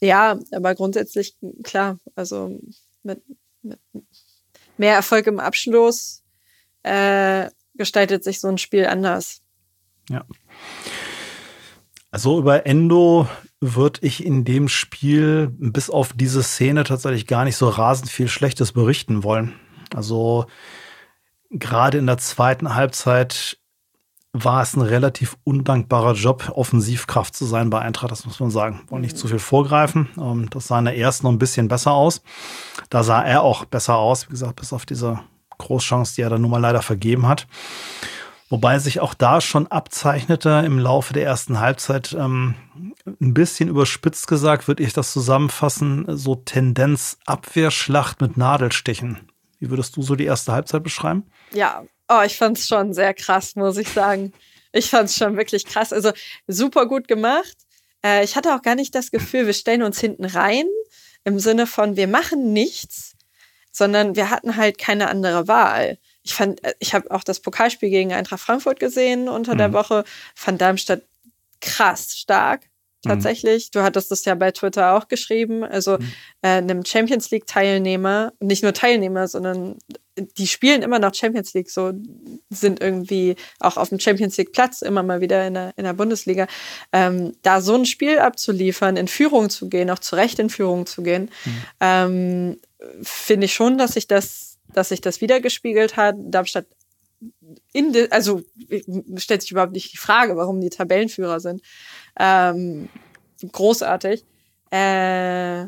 ja, 0.04 0.38
aber 0.52 0.76
grundsätzlich 0.76 1.36
klar, 1.64 2.00
also 2.16 2.60
mit, 3.04 3.22
mit 3.62 3.80
mehr 4.78 4.96
Erfolg 4.96 5.28
im 5.28 5.40
Abschluss 5.40 6.24
äh, 6.84 7.50
gestaltet 7.76 8.24
sich 8.24 8.40
so 8.40 8.48
ein 8.48 8.58
Spiel 8.58 8.86
anders. 8.86 9.42
Ja. 10.10 10.26
Also 12.12 12.40
über 12.40 12.66
Endo 12.66 13.28
würde 13.60 14.02
ich 14.04 14.24
in 14.24 14.44
dem 14.44 14.68
Spiel 14.68 15.48
bis 15.52 15.90
auf 15.90 16.14
diese 16.14 16.44
Szene 16.44 16.84
tatsächlich 16.84 17.26
gar 17.26 17.46
nicht 17.46 17.56
so 17.56 17.70
rasend 17.70 18.10
viel 18.10 18.28
Schlechtes 18.28 18.74
berichten 18.74 19.24
wollen. 19.24 19.54
Also 19.96 20.46
gerade 21.50 21.98
in 21.98 22.08
der 22.08 22.18
zweiten 22.18 22.76
Halbzeit 22.76 23.58
war 24.33 24.63
es 24.63 24.75
ein 24.75 24.81
relativ 24.81 25.38
undankbarer 25.44 26.13
Job, 26.13 26.51
Offensivkraft 26.56 27.35
zu 27.35 27.45
sein 27.45 27.69
bei 27.69 27.80
Eintracht, 27.80 28.12
das 28.12 28.25
muss 28.25 28.39
man 28.39 28.50
sagen. 28.50 28.81
Wollen 28.89 29.03
nicht 29.03 29.18
zu 29.18 29.27
viel 29.27 29.39
vorgreifen. 29.39 30.09
Ähm, 30.18 30.50
das 30.50 30.68
sah 30.68 30.80
in 30.80 30.85
der 30.85 30.97
ersten 30.97 31.27
noch 31.27 31.31
ein 31.31 31.39
bisschen 31.39 31.68
besser 31.68 31.91
aus. 31.91 32.24
Da 32.89 33.03
sah 33.03 33.21
er 33.21 33.44
auch 33.44 33.65
besser 33.65 33.95
aus, 33.95 34.27
wie 34.27 34.31
gesagt, 34.31 34.56
bis 34.56 34.74
auf 34.74 34.88
diese 34.88 35.19
Großchance, 35.59 36.15
die 36.15 36.21
er 36.21 36.31
dann 36.31 36.41
nun 36.41 36.50
mal 36.50 36.57
leider 36.57 36.81
vergeben 36.81 37.27
hat. 37.27 37.47
Wobei 38.50 38.80
sich 38.80 39.00
auch 39.00 39.13
da 39.13 39.39
schon 39.39 39.68
abzeichnete 39.68 40.63
im 40.65 40.80
Laufe 40.80 41.13
der 41.13 41.25
ersten 41.25 41.59
Halbzeit, 41.59 42.15
ähm, 42.19 42.56
ein 43.06 43.33
bisschen 43.33 43.69
überspitzt 43.69 44.27
gesagt, 44.27 44.68
würde 44.68 44.83
ich 44.83 44.94
das 44.94 45.12
zusammenfassen, 45.12 46.06
so 46.18 46.35
Tendenz 46.35 47.19
Abwehrschlacht 47.25 48.19
mit 48.19 48.35
Nadelstichen. 48.35 49.30
Wie 49.59 49.69
würdest 49.69 49.95
du 49.95 50.01
so 50.01 50.15
die 50.15 50.25
erste 50.25 50.53
Halbzeit 50.53 50.83
beschreiben? 50.83 51.24
Ja, 51.51 51.83
oh, 52.10 52.22
ich 52.26 52.38
fand 52.38 52.58
es 52.58 52.68
schon 52.68 52.94
sehr 52.94 53.14
krass, 53.14 53.56
muss 53.56 53.78
ich 53.78 53.90
sagen. 53.90 54.34
Ich 54.72 54.90
fand 54.90 55.10
es 55.10 55.16
schon 55.16 55.38
wirklich 55.38 55.66
krass. 55.66 55.94
Also 55.94 56.12
super 56.48 56.88
gut 56.88 57.08
gemacht. 57.08 57.56
Äh, 58.04 58.24
ich 58.24 58.36
hatte 58.36 58.56
auch 58.56 58.62
gar 58.62 58.76
nicht 58.76 58.96
das 58.96 59.12
Gefühl, 59.12 59.46
wir 59.46 59.54
stellen 59.54 59.84
uns 59.84 60.00
hinten 60.00 60.26
rein 60.26 60.66
im 61.24 61.40
Sinne 61.40 61.68
von, 61.68 61.96
wir 61.96 62.08
machen 62.08 62.54
nichts, 62.54 63.16
sondern 63.72 64.16
wir 64.16 64.30
hatten 64.30 64.58
halt 64.58 64.78
keine 64.78 65.10
andere 65.10 65.48
Wahl 65.48 65.98
ich 66.24 66.34
fand, 66.34 66.64
äh, 66.64 66.74
ich 66.80 66.94
habe 66.94 67.12
auch 67.12 67.24
das 67.24 67.40
Pokalspiel 67.40 67.90
gegen 67.90 68.14
Eintracht 68.14 68.42
Frankfurt 68.42 68.80
gesehen 68.80 69.30
unter 69.30 69.54
mhm. 69.54 69.58
der 69.60 69.74
Woche, 69.74 70.04
fand 70.34 70.62
Darmstadt 70.62 71.04
krass 71.62 72.18
stark. 72.18 72.62
Mhm. 73.04 73.10
Tatsächlich. 73.10 73.72
Du 73.72 73.82
hattest 73.82 74.12
das 74.12 74.26
ja 74.26 74.36
bei 74.36 74.52
Twitter 74.52 74.96
auch 74.96 75.08
geschrieben. 75.08 75.64
Also 75.64 75.98
mhm. 75.98 76.12
äh, 76.42 76.48
einem 76.48 76.86
Champions 76.86 77.32
League 77.32 77.46
Teilnehmer, 77.46 78.34
nicht 78.40 78.64
nur 78.64 78.74
Teilnehmer, 78.74 79.28
sondern 79.28 79.78
die 80.38 80.48
spielen 80.48 80.84
immer 80.84 81.00
noch 81.00 81.14
Champions 81.16 81.56
League, 81.56 81.72
so 81.72 81.92
sind 82.52 82.82
irgendwie 82.82 83.36
auch 83.60 83.78
auf 83.78 83.90
dem 83.90 84.00
Champions 84.00 84.38
League 84.38 84.52
Platz 84.52 84.84
immer 84.84 85.02
mal 85.02 85.22
wieder 85.22 85.48
in 85.48 85.56
der, 85.56 85.74
in 85.76 85.86
der 85.86 85.94
Bundesliga. 85.94 86.48
Ähm, 86.92 87.34
da 87.42 87.62
so 87.62 87.74
ein 87.76 87.86
Spiel 87.86 88.20
abzuliefern, 88.20 88.96
in 88.96 89.08
Führung 89.08 89.50
zu 89.50 89.70
gehen, 89.70 89.90
auch 89.90 90.00
zu 90.00 90.16
Recht 90.16 90.38
in 90.38 90.52
Führung 90.52 90.86
zu 90.86 91.02
gehen, 91.02 91.32
mhm. 91.46 91.64
ähm, 91.80 92.58
finde 93.02 93.46
ich 93.46 93.54
schon, 93.54 93.78
dass 93.78 93.94
sich 93.94 94.08
das 94.08 94.54
dass 94.74 94.90
sich 94.90 95.02
das 95.02 95.22
wiedergespiegelt 95.22 95.98
hat. 95.98 96.16
Darmstadt 96.18 96.66
in 97.71 97.94
de, 97.94 98.09
also 98.09 98.42
stellt 99.18 99.42
sich 99.42 99.51
überhaupt 99.51 99.73
nicht 99.73 99.94
die 99.94 99.97
Frage, 99.97 100.35
warum 100.37 100.61
die 100.61 100.69
Tabellenführer 100.69 101.39
sind. 101.39 101.61
Ähm, 102.19 102.89
großartig. 103.51 104.25
Äh, 104.71 105.68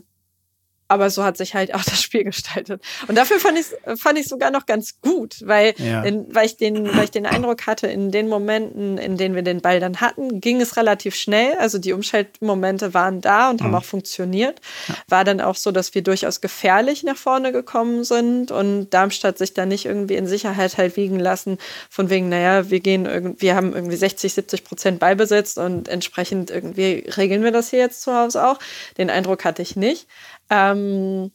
aber 0.87 1.09
so 1.09 1.23
hat 1.23 1.37
sich 1.37 1.55
halt 1.55 1.73
auch 1.73 1.83
das 1.83 2.01
Spiel 2.01 2.23
gestaltet. 2.23 2.81
Und 3.07 3.15
dafür 3.17 3.39
fand 3.39 3.57
ich 3.57 3.65
fand 3.99 4.19
ich 4.19 4.27
sogar 4.27 4.51
noch 4.51 4.65
ganz 4.65 5.01
gut, 5.01 5.37
weil, 5.43 5.73
ja. 5.77 6.03
in, 6.03 6.33
weil, 6.33 6.45
ich 6.45 6.57
den, 6.57 6.95
weil 6.95 7.05
ich 7.05 7.11
den 7.11 7.25
Eindruck 7.25 7.65
hatte, 7.67 7.87
in 7.87 8.11
den 8.11 8.27
Momenten, 8.27 8.97
in 8.97 9.17
denen 9.17 9.35
wir 9.35 9.41
den 9.41 9.61
Ball 9.61 9.79
dann 9.79 10.01
hatten, 10.01 10.41
ging 10.41 10.61
es 10.61 10.77
relativ 10.77 11.15
schnell. 11.15 11.53
Also 11.59 11.79
die 11.79 11.93
Umschaltmomente 11.93 12.93
waren 12.93 13.21
da 13.21 13.49
und 13.49 13.61
mhm. 13.61 13.65
haben 13.65 13.75
auch 13.75 13.83
funktioniert. 13.83 14.61
War 15.07 15.23
dann 15.23 15.41
auch 15.41 15.55
so, 15.55 15.71
dass 15.71 15.95
wir 15.95 16.03
durchaus 16.03 16.41
gefährlich 16.41 17.03
nach 17.03 17.17
vorne 17.17 17.51
gekommen 17.51 18.03
sind 18.03 18.51
und 18.51 18.89
Darmstadt 18.91 19.37
sich 19.37 19.53
da 19.53 19.65
nicht 19.65 19.85
irgendwie 19.85 20.15
in 20.15 20.27
Sicherheit 20.27 20.77
halt 20.77 20.97
wiegen 20.97 21.19
lassen, 21.19 21.57
von 21.89 22.09
wegen, 22.09 22.29
naja, 22.29 22.69
wir 22.69 22.79
gehen 22.79 23.05
irgendwie, 23.05 23.41
wir 23.41 23.55
haben 23.55 23.73
irgendwie 23.73 23.95
60, 23.95 24.33
70 24.33 24.63
Prozent 24.63 24.99
Ballbesitz 24.99 25.57
und 25.57 25.87
entsprechend 25.87 26.51
irgendwie 26.51 27.05
regeln 27.17 27.43
wir 27.43 27.51
das 27.51 27.69
hier 27.69 27.79
jetzt 27.79 28.01
zu 28.01 28.13
Hause 28.13 28.45
auch. 28.45 28.59
Den 28.97 29.09
Eindruck 29.09 29.45
hatte 29.45 29.61
ich 29.61 29.75
nicht. 29.75 30.07
Ähm, 30.49 31.31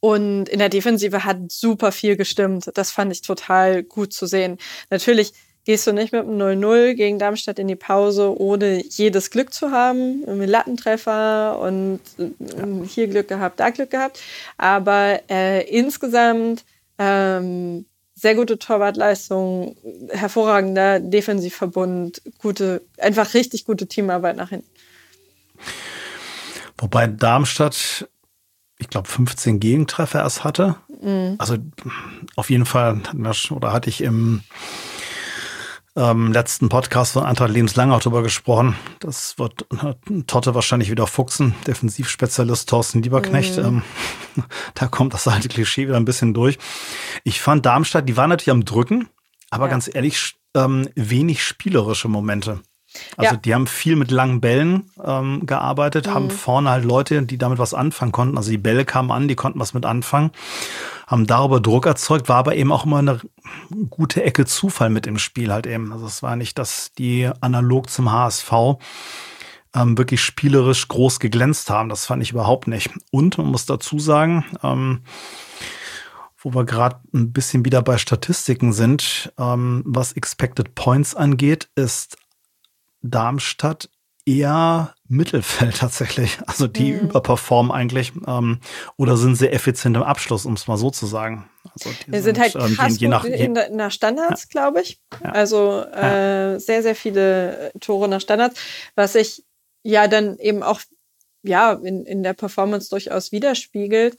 und 0.00 0.48
in 0.48 0.58
der 0.58 0.68
Defensive 0.68 1.24
hat 1.24 1.50
super 1.50 1.90
viel 1.92 2.16
gestimmt. 2.16 2.70
Das 2.74 2.92
fand 2.92 3.12
ich 3.12 3.22
total 3.22 3.82
gut 3.82 4.12
zu 4.12 4.26
sehen. 4.26 4.58
Natürlich 4.90 5.32
gehst 5.64 5.86
du 5.86 5.92
nicht 5.92 6.12
mit 6.12 6.22
einem 6.22 6.40
0-0 6.40 6.94
gegen 6.94 7.18
Darmstadt 7.18 7.58
in 7.58 7.68
die 7.68 7.76
Pause, 7.76 8.34
ohne 8.40 8.82
jedes 8.82 9.30
Glück 9.30 9.52
zu 9.52 9.70
haben. 9.70 10.22
Irgendwie 10.24 10.46
Lattentreffer 10.46 11.58
und 11.60 12.00
ja. 12.16 12.86
hier 12.86 13.08
Glück 13.08 13.28
gehabt, 13.28 13.60
da 13.60 13.70
Glück 13.70 13.90
gehabt. 13.90 14.20
Aber 14.56 15.20
äh, 15.28 15.68
insgesamt 15.68 16.64
ähm, 16.98 17.84
sehr 18.14 18.34
gute 18.34 18.58
Torwartleistung, 18.58 19.76
hervorragender 20.10 21.00
Defensivverbund, 21.00 22.22
gute, 22.38 22.82
einfach 22.96 23.34
richtig 23.34 23.64
gute 23.64 23.86
Teamarbeit 23.86 24.36
nach 24.36 24.48
hinten. 24.48 24.68
Wobei 26.78 27.06
Darmstadt, 27.06 28.08
ich 28.78 28.88
glaube, 28.88 29.08
15 29.08 29.60
Gegentreffer 29.60 30.20
erst 30.20 30.44
hatte. 30.44 30.76
Mhm. 31.00 31.34
Also 31.38 31.56
auf 32.36 32.50
jeden 32.50 32.66
Fall 32.66 33.00
oder 33.50 33.72
hatte 33.72 33.90
ich 33.90 34.00
im 34.02 34.42
ähm, 35.98 36.32
letzten 36.32 36.68
Podcast 36.68 37.12
von 37.12 37.24
Antrag 37.24 37.50
Lebenslang 37.50 37.90
auch 37.90 38.00
drüber 38.00 38.22
gesprochen. 38.22 38.76
Das 39.00 39.38
wird 39.38 39.66
Totte 40.28 40.54
wahrscheinlich 40.54 40.90
wieder 40.90 41.08
fuchsen. 41.08 41.54
Defensivspezialist 41.66 42.68
Thorsten 42.68 43.02
Lieberknecht. 43.02 43.58
Mhm. 43.58 43.64
Ähm, 43.64 43.82
da 44.74 44.86
kommt 44.86 45.14
das 45.14 45.26
alte 45.26 45.48
Klischee 45.48 45.88
wieder 45.88 45.96
ein 45.96 46.04
bisschen 46.04 46.34
durch. 46.34 46.58
Ich 47.24 47.40
fand 47.40 47.66
Darmstadt, 47.66 48.08
die 48.08 48.16
waren 48.16 48.30
natürlich 48.30 48.52
am 48.52 48.64
Drücken, 48.64 49.08
aber 49.50 49.64
ja. 49.66 49.70
ganz 49.70 49.90
ehrlich, 49.92 50.36
ähm, 50.54 50.88
wenig 50.94 51.42
spielerische 51.44 52.08
Momente. 52.08 52.60
Also 53.16 53.34
ja. 53.34 53.40
die 53.40 53.54
haben 53.54 53.66
viel 53.66 53.96
mit 53.96 54.10
langen 54.10 54.40
Bällen 54.40 54.90
ähm, 55.04 55.46
gearbeitet, 55.46 56.06
mhm. 56.06 56.14
haben 56.14 56.30
vorne 56.30 56.70
halt 56.70 56.84
Leute, 56.84 57.22
die 57.22 57.38
damit 57.38 57.58
was 57.58 57.74
anfangen 57.74 58.12
konnten. 58.12 58.36
Also 58.36 58.50
die 58.50 58.58
Bälle 58.58 58.84
kamen 58.84 59.10
an, 59.10 59.28
die 59.28 59.34
konnten 59.34 59.60
was 59.60 59.74
mit 59.74 59.84
anfangen, 59.84 60.30
haben 61.06 61.26
darüber 61.26 61.60
Druck 61.60 61.86
erzeugt, 61.86 62.28
war 62.28 62.36
aber 62.36 62.56
eben 62.56 62.72
auch 62.72 62.84
immer 62.84 62.98
eine 62.98 63.20
gute 63.90 64.22
Ecke 64.22 64.46
Zufall 64.46 64.90
mit 64.90 65.06
im 65.06 65.18
Spiel 65.18 65.52
halt 65.52 65.66
eben. 65.66 65.92
Also 65.92 66.06
es 66.06 66.22
war 66.22 66.36
nicht, 66.36 66.58
dass 66.58 66.92
die 66.92 67.30
analog 67.40 67.90
zum 67.90 68.12
HSV 68.12 68.52
ähm, 69.74 69.98
wirklich 69.98 70.22
spielerisch 70.22 70.88
groß 70.88 71.20
geglänzt 71.20 71.70
haben. 71.70 71.88
Das 71.88 72.06
fand 72.06 72.22
ich 72.22 72.30
überhaupt 72.30 72.68
nicht. 72.68 72.90
Und 73.10 73.38
man 73.38 73.48
muss 73.48 73.66
dazu 73.66 73.98
sagen, 73.98 74.44
ähm, 74.62 75.02
wo 76.40 76.54
wir 76.54 76.64
gerade 76.64 77.00
ein 77.12 77.32
bisschen 77.32 77.64
wieder 77.64 77.82
bei 77.82 77.98
Statistiken 77.98 78.72
sind, 78.72 79.32
ähm, 79.38 79.82
was 79.84 80.12
Expected 80.12 80.74
Points 80.74 81.14
angeht, 81.14 81.68
ist 81.74 82.16
Darmstadt 83.02 83.88
eher 84.28 84.94
Mittelfeld 85.08 85.76
tatsächlich. 85.78 86.38
Also 86.46 86.66
die 86.66 86.92
mhm. 86.92 87.00
überperformen 87.00 87.72
eigentlich 87.72 88.12
ähm, 88.26 88.60
oder 88.96 89.16
sind 89.16 89.36
sehr 89.36 89.54
effizient 89.54 89.96
im 89.96 90.02
Abschluss, 90.02 90.44
um 90.44 90.52
es 90.52 90.66
mal 90.66 90.76
so 90.76 90.90
zu 90.90 91.06
sagen. 91.06 91.48
Also 91.72 91.90
Wir 92.06 92.22
sind, 92.22 92.36
sind 92.36 92.38
halt 92.38 92.54
ähm, 92.54 92.76
krass 92.76 93.00
je 93.00 93.08
nach, 93.08 93.24
in, 93.24 93.58
nach 93.72 93.90
Standards, 93.90 94.42
ja. 94.42 94.48
glaube 94.50 94.82
ich. 94.82 95.00
Ja. 95.22 95.30
Also 95.30 95.82
äh, 95.94 96.52
ja. 96.52 96.60
sehr, 96.60 96.82
sehr 96.82 96.94
viele 96.94 97.72
Tore 97.80 98.08
nach 98.08 98.20
Standards, 98.20 98.60
was 98.94 99.14
sich 99.14 99.44
ja 99.82 100.08
dann 100.08 100.38
eben 100.38 100.62
auch 100.62 100.80
ja 101.42 101.72
in, 101.72 102.04
in 102.04 102.22
der 102.22 102.34
Performance 102.34 102.90
durchaus 102.90 103.32
widerspiegelt. 103.32 104.16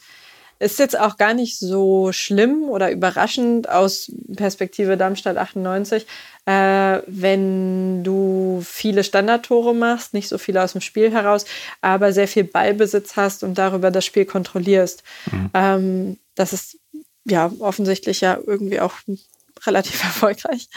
Ist 0.59 0.77
jetzt 0.79 0.99
auch 0.99 1.15
gar 1.15 1.33
nicht 1.33 1.57
so 1.57 2.11
schlimm 2.11 2.63
oder 2.63 2.91
überraschend 2.91 3.69
aus 3.69 4.11
Perspektive 4.35 4.97
Darmstadt 4.97 5.37
98, 5.37 6.05
äh, 6.45 7.01
wenn 7.07 8.03
du 8.03 8.61
viele 8.65 9.03
Standardtore 9.03 9.73
machst, 9.73 10.13
nicht 10.13 10.27
so 10.27 10.37
viele 10.37 10.61
aus 10.61 10.73
dem 10.73 10.81
Spiel 10.81 11.11
heraus, 11.11 11.45
aber 11.79 12.11
sehr 12.11 12.27
viel 12.27 12.43
Ballbesitz 12.43 13.15
hast 13.15 13.43
und 13.43 13.57
darüber 13.57 13.89
das 13.89 14.03
Spiel 14.03 14.25
kontrollierst. 14.25 15.03
Mhm. 15.31 15.49
Ähm, 15.53 16.19
das 16.35 16.51
ist 16.51 16.77
ja 17.25 17.51
offensichtlich 17.59 18.21
ja 18.21 18.37
irgendwie 18.45 18.81
auch 18.81 18.95
relativ 19.65 20.03
erfolgreich. 20.03 20.67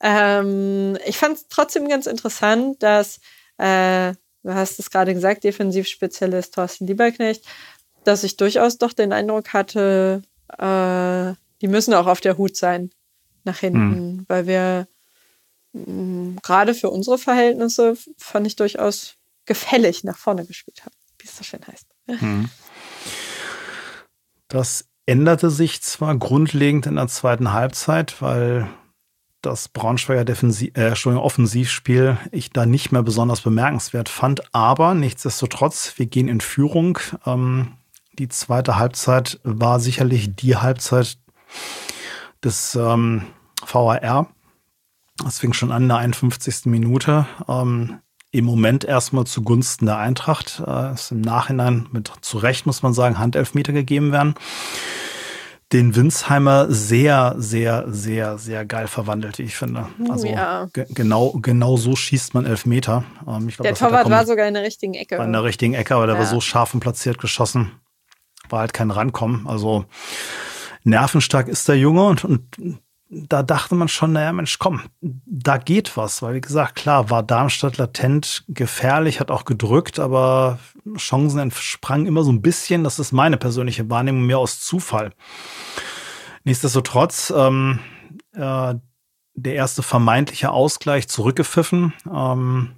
Ähm, 0.00 0.96
ich 1.06 1.16
fand 1.18 1.36
es 1.36 1.48
trotzdem 1.48 1.88
ganz 1.88 2.06
interessant, 2.06 2.82
dass, 2.82 3.20
äh, 3.58 4.14
du 4.42 4.54
hast 4.54 4.78
es 4.78 4.90
gerade 4.90 5.14
gesagt, 5.14 5.44
Defensivspezialist 5.44 6.54
Thorsten 6.54 6.86
Lieberknecht 6.86 7.44
dass 8.08 8.24
ich 8.24 8.38
durchaus 8.38 8.78
doch 8.78 8.94
den 8.94 9.12
Eindruck 9.12 9.52
hatte, 9.52 10.22
äh, 10.56 11.34
die 11.60 11.68
müssen 11.68 11.92
auch 11.92 12.06
auf 12.06 12.20
der 12.20 12.38
Hut 12.38 12.56
sein 12.56 12.90
nach 13.44 13.58
hinten, 13.58 14.16
mhm. 14.16 14.24
weil 14.28 14.46
wir 14.46 14.88
mm, 15.74 16.36
gerade 16.42 16.74
für 16.74 16.88
unsere 16.88 17.18
Verhältnisse 17.18 17.96
fand 18.16 18.46
ich 18.46 18.56
durchaus 18.56 19.16
gefällig 19.44 20.04
nach 20.04 20.16
vorne 20.16 20.46
gespielt 20.46 20.84
haben, 20.86 20.94
wie 21.18 21.26
es 21.26 21.36
so 21.36 21.44
schön 21.44 21.60
heißt. 21.66 21.86
Mhm. 22.06 22.48
Das 24.48 24.86
änderte 25.04 25.50
sich 25.50 25.82
zwar 25.82 26.16
grundlegend 26.16 26.86
in 26.86 26.96
der 26.96 27.08
zweiten 27.08 27.52
Halbzeit, 27.52 28.22
weil 28.22 28.68
das 29.42 29.68
Braunschweiger 29.68 30.24
Defensiv, 30.24 30.70
äh, 30.76 30.94
Offensivspiel 31.10 32.16
ich 32.32 32.50
da 32.50 32.64
nicht 32.64 32.90
mehr 32.90 33.02
besonders 33.02 33.42
bemerkenswert 33.42 34.08
fand. 34.08 34.54
Aber 34.54 34.94
nichtsdestotrotz, 34.94 35.92
wir 35.96 36.06
gehen 36.06 36.28
in 36.28 36.40
Führung. 36.40 36.98
Ähm, 37.26 37.74
die 38.18 38.28
zweite 38.28 38.76
Halbzeit 38.76 39.38
war 39.44 39.80
sicherlich 39.80 40.34
die 40.34 40.56
Halbzeit 40.56 41.18
des 42.42 42.74
ähm, 42.74 43.22
VAR. 43.64 44.28
Das 45.24 45.38
fing 45.38 45.52
schon 45.52 45.72
an 45.72 45.84
in 45.84 45.88
der 45.88 45.98
51. 45.98 46.66
Minute. 46.66 47.26
Ähm, 47.48 47.98
Im 48.30 48.44
Moment 48.44 48.84
erstmal 48.84 49.24
zugunsten 49.24 49.86
der 49.86 49.98
Eintracht. 49.98 50.62
Äh, 50.66 50.94
ist 50.94 51.12
im 51.12 51.20
Nachhinein 51.20 51.86
mit 51.92 52.12
zu 52.20 52.38
Recht, 52.38 52.66
muss 52.66 52.82
man 52.82 52.92
sagen, 52.92 53.18
Handelfmeter 53.18 53.72
gegeben 53.72 54.12
werden. 54.12 54.34
Den 55.72 55.94
Winsheimer 55.94 56.66
sehr, 56.70 57.34
sehr, 57.36 57.84
sehr, 57.88 58.38
sehr 58.38 58.64
geil 58.64 58.86
verwandelt, 58.86 59.38
wie 59.38 59.42
ich 59.42 59.56
finde. 59.56 59.86
Oh 60.02 60.12
also 60.12 60.26
ja. 60.26 60.68
genau, 60.72 61.32
genau 61.42 61.76
so 61.76 61.94
schießt 61.94 62.32
man 62.32 62.46
Elfmeter. 62.46 63.04
Ähm, 63.26 63.48
glaub, 63.48 63.64
der 63.64 63.74
Torwart 63.74 64.08
war 64.08 64.24
sogar 64.24 64.48
in 64.48 64.54
der 64.54 64.62
richtigen 64.62 64.94
Ecke. 64.94 65.18
War 65.18 65.26
in 65.26 65.32
der 65.32 65.44
richtigen 65.44 65.74
Ecke, 65.74 65.94
aber 65.94 66.06
der 66.06 66.14
ja. 66.14 66.20
war 66.22 66.26
so 66.26 66.40
scharf 66.40 66.72
und 66.72 66.80
platziert 66.80 67.18
geschossen 67.18 67.72
war 68.50 68.60
halt 68.60 68.72
kein 68.72 68.90
Rankommen. 68.90 69.46
Also 69.46 69.84
nervenstark 70.84 71.48
ist 71.48 71.68
der 71.68 71.78
Junge 71.78 72.04
und, 72.04 72.24
und 72.24 72.80
da 73.10 73.42
dachte 73.42 73.74
man 73.74 73.88
schon, 73.88 74.12
naja, 74.12 74.32
Mensch, 74.32 74.58
komm, 74.58 74.82
da 75.00 75.56
geht 75.56 75.96
was. 75.96 76.20
Weil, 76.20 76.34
wie 76.34 76.40
gesagt, 76.42 76.74
klar, 76.76 77.08
war 77.08 77.22
Darmstadt 77.22 77.78
latent 77.78 78.44
gefährlich, 78.48 79.18
hat 79.18 79.30
auch 79.30 79.44
gedrückt, 79.46 79.98
aber 79.98 80.58
Chancen 80.96 81.38
entsprangen 81.38 82.06
immer 82.06 82.22
so 82.22 82.32
ein 82.32 82.42
bisschen. 82.42 82.84
Das 82.84 82.98
ist 82.98 83.12
meine 83.12 83.38
persönliche 83.38 83.88
Wahrnehmung, 83.88 84.26
mehr 84.26 84.38
aus 84.38 84.60
Zufall. 84.60 85.12
Nichtsdestotrotz, 86.44 87.32
ähm, 87.34 87.78
äh, 88.34 88.74
der 89.34 89.54
erste 89.54 89.82
vermeintliche 89.82 90.50
Ausgleich 90.50 91.08
zurückgepfiffen. 91.08 91.94
Ähm, 92.12 92.72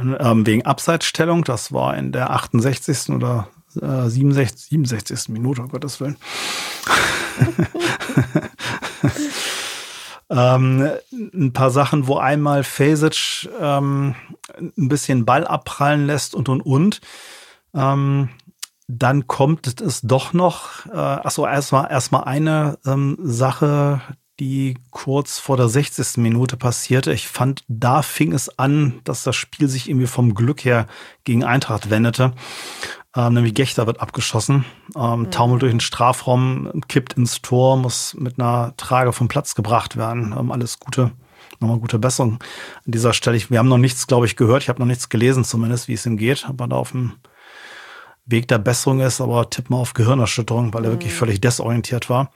ähm, 0.00 0.46
wegen 0.46 0.64
Abseitsstellung. 0.64 1.44
Das 1.44 1.72
war 1.72 1.96
in 1.96 2.12
der 2.12 2.30
68. 2.30 3.10
oder 3.10 3.48
äh, 3.80 4.08
67, 4.08 4.68
67. 4.68 5.28
Minute, 5.28 5.62
um 5.62 5.68
Gottes 5.68 6.00
Willen. 6.00 6.16
ähm, 10.30 10.90
ein 11.12 11.52
paar 11.52 11.70
Sachen, 11.70 12.06
wo 12.06 12.16
einmal 12.18 12.64
Fasic 12.64 13.48
ähm, 13.60 14.14
ein 14.58 14.88
bisschen 14.88 15.24
Ball 15.24 15.46
abprallen 15.46 16.06
lässt 16.06 16.34
und 16.34 16.48
und 16.48 16.60
und. 16.62 17.00
Ähm, 17.74 18.28
dann 18.88 19.26
kommt 19.26 19.80
es 19.80 20.02
doch 20.02 20.32
noch, 20.32 20.86
äh, 20.86 20.98
achso, 20.98 21.46
erstmal 21.46 21.90
erstmal 21.90 22.24
eine 22.24 22.78
ähm, 22.84 23.16
Sache, 23.22 24.02
die 24.42 24.76
kurz 24.90 25.38
vor 25.38 25.56
der 25.56 25.68
60. 25.68 26.16
Minute 26.16 26.56
passierte. 26.56 27.12
Ich 27.12 27.28
fand, 27.28 27.62
da 27.68 28.02
fing 28.02 28.32
es 28.32 28.58
an, 28.58 29.00
dass 29.04 29.22
das 29.22 29.36
Spiel 29.36 29.68
sich 29.68 29.88
irgendwie 29.88 30.08
vom 30.08 30.34
Glück 30.34 30.64
her 30.64 30.88
gegen 31.22 31.44
Eintracht 31.44 31.90
wendete. 31.90 32.32
Ähm, 33.14 33.34
nämlich 33.34 33.54
Gechter 33.54 33.86
wird 33.86 34.00
abgeschossen, 34.00 34.64
ähm, 34.96 35.20
mhm. 35.20 35.30
taumelt 35.30 35.62
durch 35.62 35.72
den 35.72 35.78
Strafraum, 35.78 36.82
kippt 36.88 37.12
ins 37.12 37.40
Tor, 37.40 37.76
muss 37.76 38.14
mit 38.14 38.40
einer 38.40 38.74
Trage 38.76 39.12
vom 39.12 39.28
Platz 39.28 39.54
gebracht 39.54 39.96
werden. 39.96 40.34
Ähm, 40.36 40.50
alles 40.50 40.80
Gute, 40.80 41.12
nochmal 41.60 41.78
gute 41.78 42.00
Besserung 42.00 42.40
an 42.84 42.90
dieser 42.90 43.12
Stelle. 43.12 43.36
Ich, 43.36 43.48
wir 43.48 43.60
haben 43.60 43.68
noch 43.68 43.78
nichts, 43.78 44.08
glaube 44.08 44.26
ich, 44.26 44.34
gehört. 44.34 44.64
Ich 44.64 44.68
habe 44.68 44.80
noch 44.80 44.86
nichts 44.86 45.08
gelesen, 45.08 45.44
zumindest, 45.44 45.86
wie 45.86 45.94
es 45.94 46.04
ihm 46.04 46.16
geht, 46.16 46.46
aber 46.48 46.66
da 46.66 46.74
auf 46.74 46.90
dem 46.90 47.12
Weg 48.26 48.48
der 48.48 48.58
Besserung 48.58 48.98
ist, 48.98 49.20
aber 49.20 49.48
tipp 49.50 49.70
mal 49.70 49.76
auf 49.76 49.94
Gehirnerschütterung, 49.94 50.74
weil 50.74 50.82
er 50.82 50.90
mhm. 50.90 50.94
wirklich 50.94 51.14
völlig 51.14 51.40
desorientiert 51.40 52.10
war. 52.10 52.32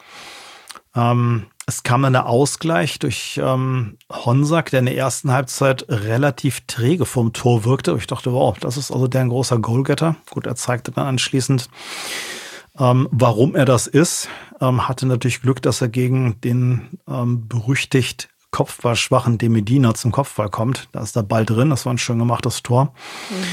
Ähm, 0.94 1.46
es 1.66 1.82
kam 1.82 2.02
dann 2.02 2.12
der 2.12 2.26
Ausgleich 2.26 3.00
durch 3.00 3.40
ähm, 3.42 3.99
Honsack, 4.11 4.70
der 4.70 4.80
in 4.80 4.87
der 4.87 4.96
ersten 4.96 5.32
Halbzeit 5.32 5.85
relativ 5.88 6.61
träge 6.68 7.04
vom 7.04 7.32
Tor 7.32 7.64
wirkte. 7.64 7.96
Ich 7.99 8.06
dachte, 8.06 8.32
wow, 8.32 8.56
das 8.56 8.76
ist 8.76 8.92
also 8.92 9.08
der 9.08 9.23
ein 9.23 9.30
großer 9.30 9.58
Goalgetter. 9.58 10.14
Gut, 10.30 10.46
er 10.46 10.54
zeigte 10.54 10.92
dann 10.92 11.06
anschließend, 11.06 11.68
ähm, 12.78 13.08
warum 13.11 13.56
er 13.56 13.64
das 13.64 13.88
ist. 13.88 14.28
Ähm, 14.61 14.87
hatte 14.87 15.06
natürlich 15.06 15.42
Glück, 15.42 15.61
dass 15.61 15.80
er 15.80 15.88
gegen 15.88 16.40
den 16.40 17.00
ähm, 17.08 17.49
berüchtigt 17.49 18.28
kopfballschwachen 18.52 19.37
Demedina 19.37 19.92
zum 19.94 20.12
Kopfball 20.12 20.49
kommt. 20.49 20.88
Da 20.92 21.00
ist 21.00 21.16
der 21.16 21.25
Ball 21.25 21.44
drin. 21.44 21.70
Das 21.70 21.85
war 21.85 21.92
ein 21.92 21.99
schön 21.99 22.20
gemachtes 22.20 22.62
Tor. 22.62 22.94
Mhm. 23.28 23.44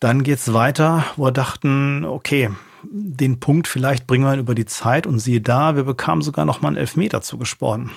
Dann 0.00 0.22
geht's 0.22 0.52
weiter, 0.52 1.04
wo 1.16 1.24
wir 1.24 1.32
dachten, 1.32 2.04
okay, 2.04 2.50
den 2.82 3.40
Punkt 3.40 3.68
vielleicht 3.68 4.06
bringen 4.06 4.24
wir 4.24 4.36
über 4.36 4.54
die 4.54 4.66
Zeit 4.66 5.06
und 5.06 5.18
siehe 5.18 5.40
da, 5.40 5.76
wir 5.76 5.84
bekamen 5.84 6.22
sogar 6.22 6.44
noch 6.44 6.60
mal 6.60 6.68
einen 6.68 6.76
Elfmeter 6.76 7.22
zugesprochen. 7.22 7.90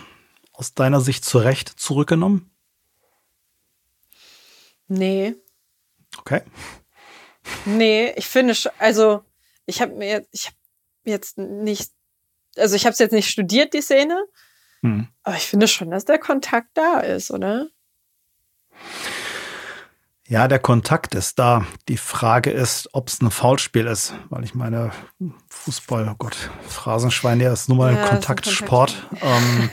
Aus 0.54 0.74
deiner 0.74 1.02
Sicht 1.02 1.26
zu 1.26 1.38
Recht 1.38 1.70
zurückgenommen? 1.70 2.52
Nee. 4.88 5.36
Okay. 6.18 6.42
Nee, 7.66 8.14
ich 8.18 8.28
finde, 8.28 8.54
also 8.78 9.24
ich 9.66 9.82
habe 9.82 9.96
mir 9.96 10.26
ich 10.32 10.48
hab 10.48 10.54
jetzt 11.06 11.38
nicht, 11.38 11.92
also 12.58 12.76
ich 12.76 12.86
habe 12.86 12.94
es 12.94 13.00
jetzt 13.00 13.14
nicht 13.14 13.30
studiert, 13.30 13.74
die 13.74 13.82
Szene, 13.82 14.24
hm. 14.82 15.08
aber 15.24 15.38
ich 15.38 15.48
finde 15.48 15.68
schon, 15.68 15.90
dass 15.92 16.06
der 16.06 16.20
Kontakt 16.20 16.70
da 16.74 17.00
ist, 17.00 17.32
oder? 17.32 17.70
Ja, 20.32 20.48
der 20.48 20.60
Kontakt 20.60 21.14
ist 21.14 21.40
da. 21.40 21.66
Die 21.90 21.98
Frage 21.98 22.52
ist, 22.52 22.88
ob 22.94 23.10
es 23.10 23.20
ein 23.20 23.32
Foulspiel 23.32 23.86
ist, 23.86 24.14
weil 24.30 24.46
ich 24.46 24.56
meine, 24.56 24.92
Fußball, 25.50 26.08
oh 26.10 26.16
Gott, 26.18 26.38
Phrasenschwein, 26.70 27.42
ja, 27.42 27.52
ist 27.52 27.68
nun 27.68 27.80
mal 27.80 27.94
ja, 27.94 28.02
ein 28.02 28.08
Kontaktsport. 28.08 29.10
Kontakt 29.10 29.26
ähm, 29.26 29.70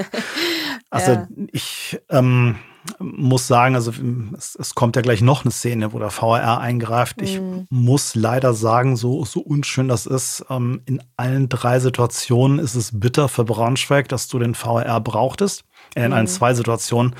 also 0.90 1.12
ja. 1.12 1.28
ich, 1.52 2.00
ähm, 2.08 2.56
muss 2.98 3.46
sagen, 3.46 3.74
also 3.74 3.92
es, 4.38 4.56
es, 4.58 4.74
kommt 4.74 4.96
ja 4.96 5.02
gleich 5.02 5.20
noch 5.20 5.44
eine 5.44 5.50
Szene, 5.50 5.92
wo 5.92 5.98
der 5.98 6.16
VAR 6.16 6.60
eingreift. 6.60 7.20
Ich 7.20 7.38
mm. 7.38 7.66
muss 7.68 8.14
leider 8.14 8.54
sagen, 8.54 8.96
so, 8.96 9.26
so 9.26 9.40
unschön 9.40 9.88
das 9.88 10.06
ist, 10.06 10.46
ähm, 10.48 10.80
in 10.86 11.02
allen 11.18 11.50
drei 11.50 11.78
Situationen 11.78 12.58
ist 12.58 12.74
es 12.74 12.98
bitter 12.98 13.28
für 13.28 13.44
Braunschweig, 13.44 14.08
dass 14.08 14.28
du 14.28 14.38
den 14.38 14.54
VAR 14.54 15.00
brauchtest. 15.02 15.64
In 15.94 16.12
allen 16.12 16.26
zwei 16.26 16.54
Situationen, 16.54 17.14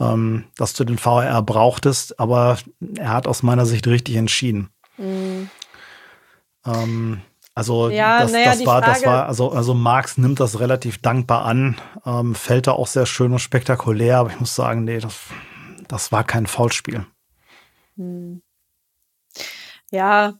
ähm, 0.00 0.44
dass 0.56 0.74
du 0.74 0.84
den 0.84 1.02
VAR 1.02 1.42
brauchtest, 1.42 2.18
aber 2.18 2.58
er 2.96 3.10
hat 3.10 3.26
aus 3.26 3.42
meiner 3.42 3.64
Sicht 3.64 3.86
richtig 3.86 4.16
entschieden. 4.16 4.68
Mm. 4.98 5.44
Ähm, 6.66 7.22
also 7.54 7.90
ja, 7.90 8.20
das, 8.20 8.32
naja, 8.32 8.44
das 8.52 8.66
war, 8.66 8.80
Frage, 8.80 8.92
das 8.92 9.06
war, 9.06 9.26
also, 9.26 9.50
also 9.50 9.74
Marx 9.74 10.16
nimmt 10.16 10.40
das 10.40 10.58
relativ 10.58 10.98
dankbar 10.98 11.44
an, 11.44 11.78
ähm, 12.06 12.34
fällt 12.34 12.66
da 12.66 12.72
auch 12.72 12.86
sehr 12.86 13.04
schön 13.04 13.32
und 13.32 13.40
spektakulär, 13.40 14.18
aber 14.18 14.30
ich 14.30 14.40
muss 14.40 14.54
sagen, 14.54 14.84
nee, 14.84 14.98
das, 14.98 15.18
das 15.88 16.12
war 16.12 16.24
kein 16.24 16.46
Foulspiel. 16.46 17.04
Hm. 17.96 18.42
Ja, 19.90 20.34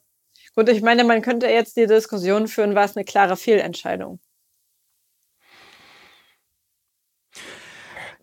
gut, 0.54 0.71
ich 0.71 0.81
meine, 0.81 1.04
man 1.04 1.21
könnte 1.21 1.49
jetzt 1.49 1.76
die 1.76 1.87
Diskussion 1.87 2.49
führen, 2.49 2.75
war 2.75 2.85
es 2.85 2.97
eine 2.97 3.04
klare 3.04 3.37
Fehlentscheidung? 3.37 4.19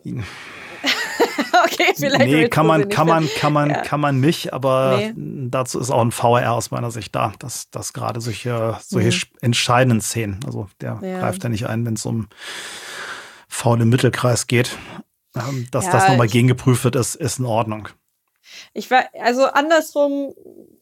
okay, 1.66 1.94
vielleicht. 1.96 2.26
Nee, 2.26 2.48
kann 2.50 2.66
man, 2.66 2.90
kann 2.90 3.08
man, 3.08 3.28
kann 3.36 3.54
man, 3.54 3.70
ja. 3.70 3.82
kann 3.82 4.00
man 4.00 4.20
nicht, 4.20 4.54
aber 4.54 4.98
nee. 4.98 5.50
dazu 5.50 5.80
ist 5.80 5.92
auch 5.92 6.02
ein 6.02 6.12
VR 6.12 6.54
aus 6.54 6.72
meiner 6.72 6.92
Sicht 6.92 7.16
da, 7.16 7.34
dass, 7.40 7.70
dass 7.70 7.94
gerade 7.94 8.22
solche, 8.22 8.78
solche 8.82 9.10
mhm. 9.10 9.38
entscheidenden 9.42 10.02
Szenen, 10.02 10.40
also 10.46 10.70
der 10.82 11.00
ja. 11.02 11.20
greift 11.20 11.44
ja 11.44 11.50
nicht 11.50 11.68
ein, 11.68 11.86
wenn 11.86 11.96
es 11.96 12.06
um 12.06 12.30
faul 13.48 13.82
im 13.82 13.90
Mittelkreis 13.90 14.48
geht. 14.48 14.78
Ähm, 15.36 15.68
dass 15.72 15.86
ja, 15.86 15.92
das 15.92 16.08
nochmal 16.08 16.28
gegengeprüft 16.28 16.84
wird, 16.84 16.96
ist, 16.96 17.16
ist 17.16 17.40
in 17.40 17.46
Ordnung. 17.46 17.90
Ich 18.74 18.90
war, 18.90 19.06
also 19.22 19.46
andersrum, 19.46 20.34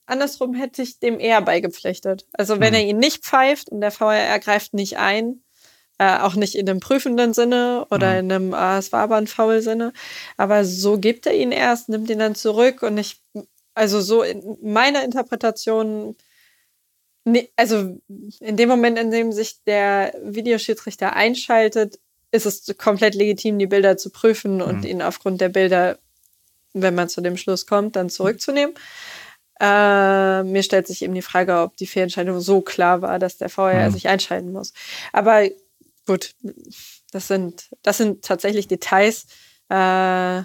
andersrum 0.05 0.53
hätte 0.53 0.81
ich 0.81 1.00
dem 1.00 1.19
eher 1.19 1.41
beigepflichtet. 1.41 2.25
Also 2.33 2.59
wenn 2.59 2.69
mhm. 2.69 2.75
er 2.75 2.86
ihn 2.86 2.97
nicht 2.97 3.24
pfeift 3.24 3.69
und 3.69 3.81
der 3.81 3.91
VR 3.91 4.39
greift 4.39 4.74
nicht 4.74 4.97
ein, 4.97 5.41
äh, 6.00 6.20
auch 6.20 6.36
nicht 6.36 6.56
in 6.56 6.70
einem 6.70 6.80
prüfenden 6.80 7.34
Sinne 7.34 7.88
oder 7.89 8.13
mhm. 8.13 8.20
in 8.20 8.32
einem, 8.32 8.54
ah, 8.54 8.77
es 8.77 8.92
war 8.92 9.01
aber 9.01 9.16
ein 9.16 9.27
faul 9.27 9.62
Sinne. 9.62 9.94
Aber 10.38 10.63
so 10.63 10.98
gibt 11.00 11.25
er 11.25 11.34
ihn 11.34 11.51
erst, 11.51 11.89
nimmt 11.89 12.10
ihn 12.10 12.20
dann 12.20 12.36
zurück 12.36 12.84
und 12.84 12.98
ich, 12.98 13.20
also 13.74 14.01
so 14.01 14.22
in 14.22 14.58
meiner 14.62 15.04
Interpretation, 15.04 16.16
also 17.56 17.98
in 18.39 18.58
dem 18.58 18.70
Moment, 18.70 18.98
in 19.00 19.12
dem 19.12 19.32
sich 19.32 19.63
der 19.66 20.13
Videoschiedsrichter 20.24 21.13
einschaltet, 21.13 22.00
ist 22.32 22.46
es 22.46 22.77
komplett 22.77 23.16
legitim, 23.16 23.58
die 23.58 23.68
Bilder 23.68 23.98
zu 23.98 24.10
prüfen 24.10 24.62
und 24.62 24.80
mhm. 24.80 24.86
ihn 24.86 25.01
aufgrund 25.01 25.42
der 25.42 25.50
Bilder, 25.50 25.98
wenn 26.74 26.96
man 26.96 27.10
zu 27.10 27.22
dem 27.22 27.38
Schluss 27.38 27.66
kommt, 27.66 27.96
dann 27.96 28.10
zurückzunehmen. 28.10 28.75
Äh, 29.60 30.44
mir 30.44 30.62
stellt 30.62 30.86
sich 30.86 31.01
eben 31.01 31.16
die 31.16 31.24
Frage, 31.24 31.62
ob 31.62 31.75
die 31.77 31.88
Fehlentscheidung 31.88 32.39
so 32.39 32.62
klar 32.62 33.01
war, 33.01 33.18
dass 33.18 33.38
der 33.38 33.50
VR 33.50 33.89
mhm. 33.89 33.94
sich 33.94 34.08
einschalten 34.08 34.51
muss. 34.51 34.74
Aber 35.12 35.50
gut, 36.07 36.33
das 37.11 37.27
sind, 37.27 37.69
das 37.83 37.97
sind 37.97 38.25
tatsächlich 38.25 38.67
Details. 38.67 39.27
Äh, 39.69 40.43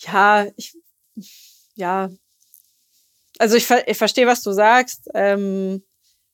ja, 0.00 0.46
ich, 0.56 0.76
ja, 1.74 2.10
also 3.38 3.56
ich, 3.56 3.68
ich 3.86 3.98
verstehe, 3.98 4.26
was 4.26 4.42
du 4.42 4.52
sagst. 4.52 5.08
Ähm, 5.14 5.82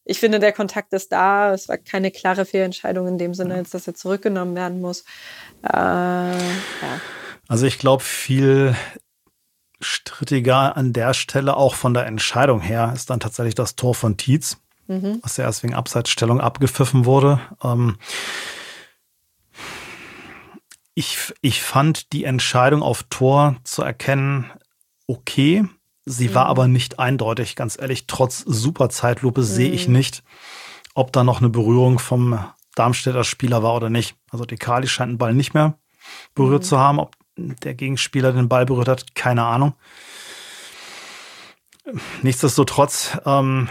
ich 0.05 0.21
finde, 0.21 0.39
der 0.39 0.53
Kontakt 0.53 0.93
ist 0.93 1.13
da. 1.13 1.55
Es 1.55 1.69
war 1.69 1.79
keine 1.79 2.11
klare 2.11 2.45
Fehlentscheidung 2.45 3.09
in 3.09 3.19
dem 3.19 3.33
Sinne, 3.33 3.55
als 3.55 3.71
dass 3.71 3.87
er 3.87 3.95
zurückgenommen 3.95 4.55
werden 4.55 4.81
muss. 4.81 5.05
Äh, 5.63 5.73
ja. 5.73 7.01
Also 7.49 7.67
ich 7.67 7.79
glaube, 7.79 8.03
viel 8.03 8.77
strittiger 9.81 10.77
an 10.77 10.93
der 10.93 11.15
Stelle 11.15 11.57
auch 11.57 11.75
von 11.75 11.95
der 11.95 12.07
Entscheidung 12.07 12.61
her 12.61 12.93
ist 12.95 13.11
dann 13.11 13.21
tatsächlich 13.21 13.55
das 13.55 13.77
Tor 13.77 13.95
von 13.95 14.17
Tietz 14.17 14.59
mhm. 14.87 15.21
was 15.23 15.37
ja 15.37 15.45
erst 15.45 15.63
wegen 15.63 15.75
Abseitsstellung 15.75 16.41
abgepfiffen 16.41 17.05
wurde. 17.05 17.41
Ähm, 17.63 17.97
ich, 20.95 21.35
ich 21.41 21.63
fand 21.63 22.13
die 22.13 22.25
Entscheidung 22.25 22.83
auf 22.83 23.05
Tor 23.05 23.57
zu 23.65 23.83
erkennen 23.83 24.51
okay. 25.07 25.65
Sie 26.05 26.29
mhm. 26.29 26.35
war 26.35 26.47
aber 26.47 26.69
nicht 26.69 26.99
eindeutig, 26.99 27.57
ganz 27.57 27.79
ehrlich. 27.81 28.07
Trotz 28.07 28.41
super 28.41 28.91
Zeitlupe 28.91 29.41
mhm. 29.41 29.47
sehe 29.47 29.71
ich 29.71 29.89
mhm. 29.89 29.95
nicht, 29.95 30.23
ob 30.95 31.13
da 31.13 31.25
noch 31.25 31.41
eine 31.41 31.51
Berührung 31.51 31.99
vom 31.99 32.39
Darmstädter 32.75 33.25
Spieler 33.25 33.63
war 33.63 33.75
oder 33.75 33.91
nicht. 33.91 34.17
Also 34.31 34.45
die 34.45 34.57
Kali 34.57 34.87
scheint 34.87 35.13
den 35.13 35.19
Ball 35.19 35.35
nicht 35.35 35.55
mehr 35.55 35.79
berührt 36.35 36.63
mhm. 36.63 36.67
zu 36.67 36.79
haben. 36.79 36.99
Ob 36.99 37.17
der 37.37 37.75
Gegenspieler 37.75 38.33
den 38.33 38.49
Ball 38.49 38.67
berührt 38.67 38.89
hat, 38.89 39.15
keine 39.15 39.45
Ahnung. 39.45 39.75
Nichtsdestotrotz 42.23 43.19
ähm, 43.27 43.69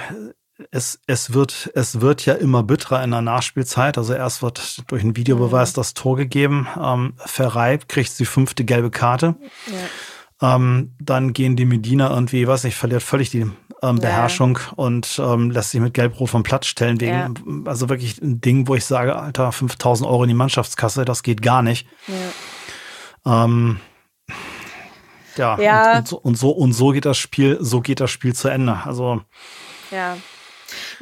es, 0.72 1.00
es, 1.08 1.34
wird, 1.34 1.72
es 1.76 2.02
wird 2.02 2.26
ja 2.26 2.34
immer 2.34 2.64
bitterer 2.64 3.04
in 3.04 3.12
der 3.12 3.22
Nachspielzeit. 3.22 3.98
Also 3.98 4.14
erst 4.14 4.42
wird 4.42 4.84
durch 4.88 5.04
einen 5.04 5.16
Videobeweis 5.16 5.72
mhm. 5.72 5.76
das 5.76 5.94
Tor 5.94 6.18
gegeben. 6.18 6.68
Ähm, 6.82 7.14
Ferrei 7.18 7.78
kriegt 7.78 8.18
die 8.20 8.26
fünfte 8.26 8.64
gelbe 8.64 8.92
Karte. 8.92 9.36
Ja. 9.68 10.56
Ähm, 10.56 10.96
dann 11.00 11.34
gehen 11.34 11.56
die 11.56 11.66
Medina 11.66 12.10
irgendwie, 12.10 12.48
weiß 12.48 12.64
nicht, 12.66 12.76
verliert 12.76 13.04
völlig 13.04 13.30
die 13.30 13.50
ähm, 13.82 14.00
Beherrschung 14.00 14.58
ja. 14.58 14.74
und 14.76 15.20
ähm, 15.24 15.52
lässt 15.52 15.72
sich 15.72 15.82
mit 15.82 15.94
Gelb-Rot 15.94 16.30
vom 16.30 16.44
Platz 16.44 16.68
stellen. 16.68 17.00
Wegen, 17.00 17.14
ja. 17.14 17.32
Also 17.66 17.90
wirklich 17.90 18.22
ein 18.22 18.42
Ding, 18.42 18.68
wo 18.68 18.76
ich 18.76 18.86
sage, 18.86 19.16
Alter, 19.16 19.52
5000 19.52 20.10
Euro 20.10 20.24
in 20.24 20.30
die 20.30 20.34
Mannschaftskasse, 20.34 21.06
das 21.06 21.24
geht 21.24 21.42
gar 21.42 21.62
nicht. 21.62 21.88
Ja. 23.26 23.46
Ähm, 23.46 23.80
ja, 25.38 25.60
ja. 25.60 25.98
Und, 25.98 25.98
und, 25.98 26.08
so, 26.08 26.18
und, 26.18 26.36
so, 26.36 26.50
und 26.52 26.74
so 26.74 26.90
geht 26.92 27.06
das 27.06 27.18
Spiel, 27.18 27.58
so 27.62 27.82
geht 27.82 28.00
das 28.00 28.12
Spiel 28.12 28.34
zu 28.34 28.50
Ende. 28.50 28.80
Also 28.86 29.22
ja. 29.92 30.18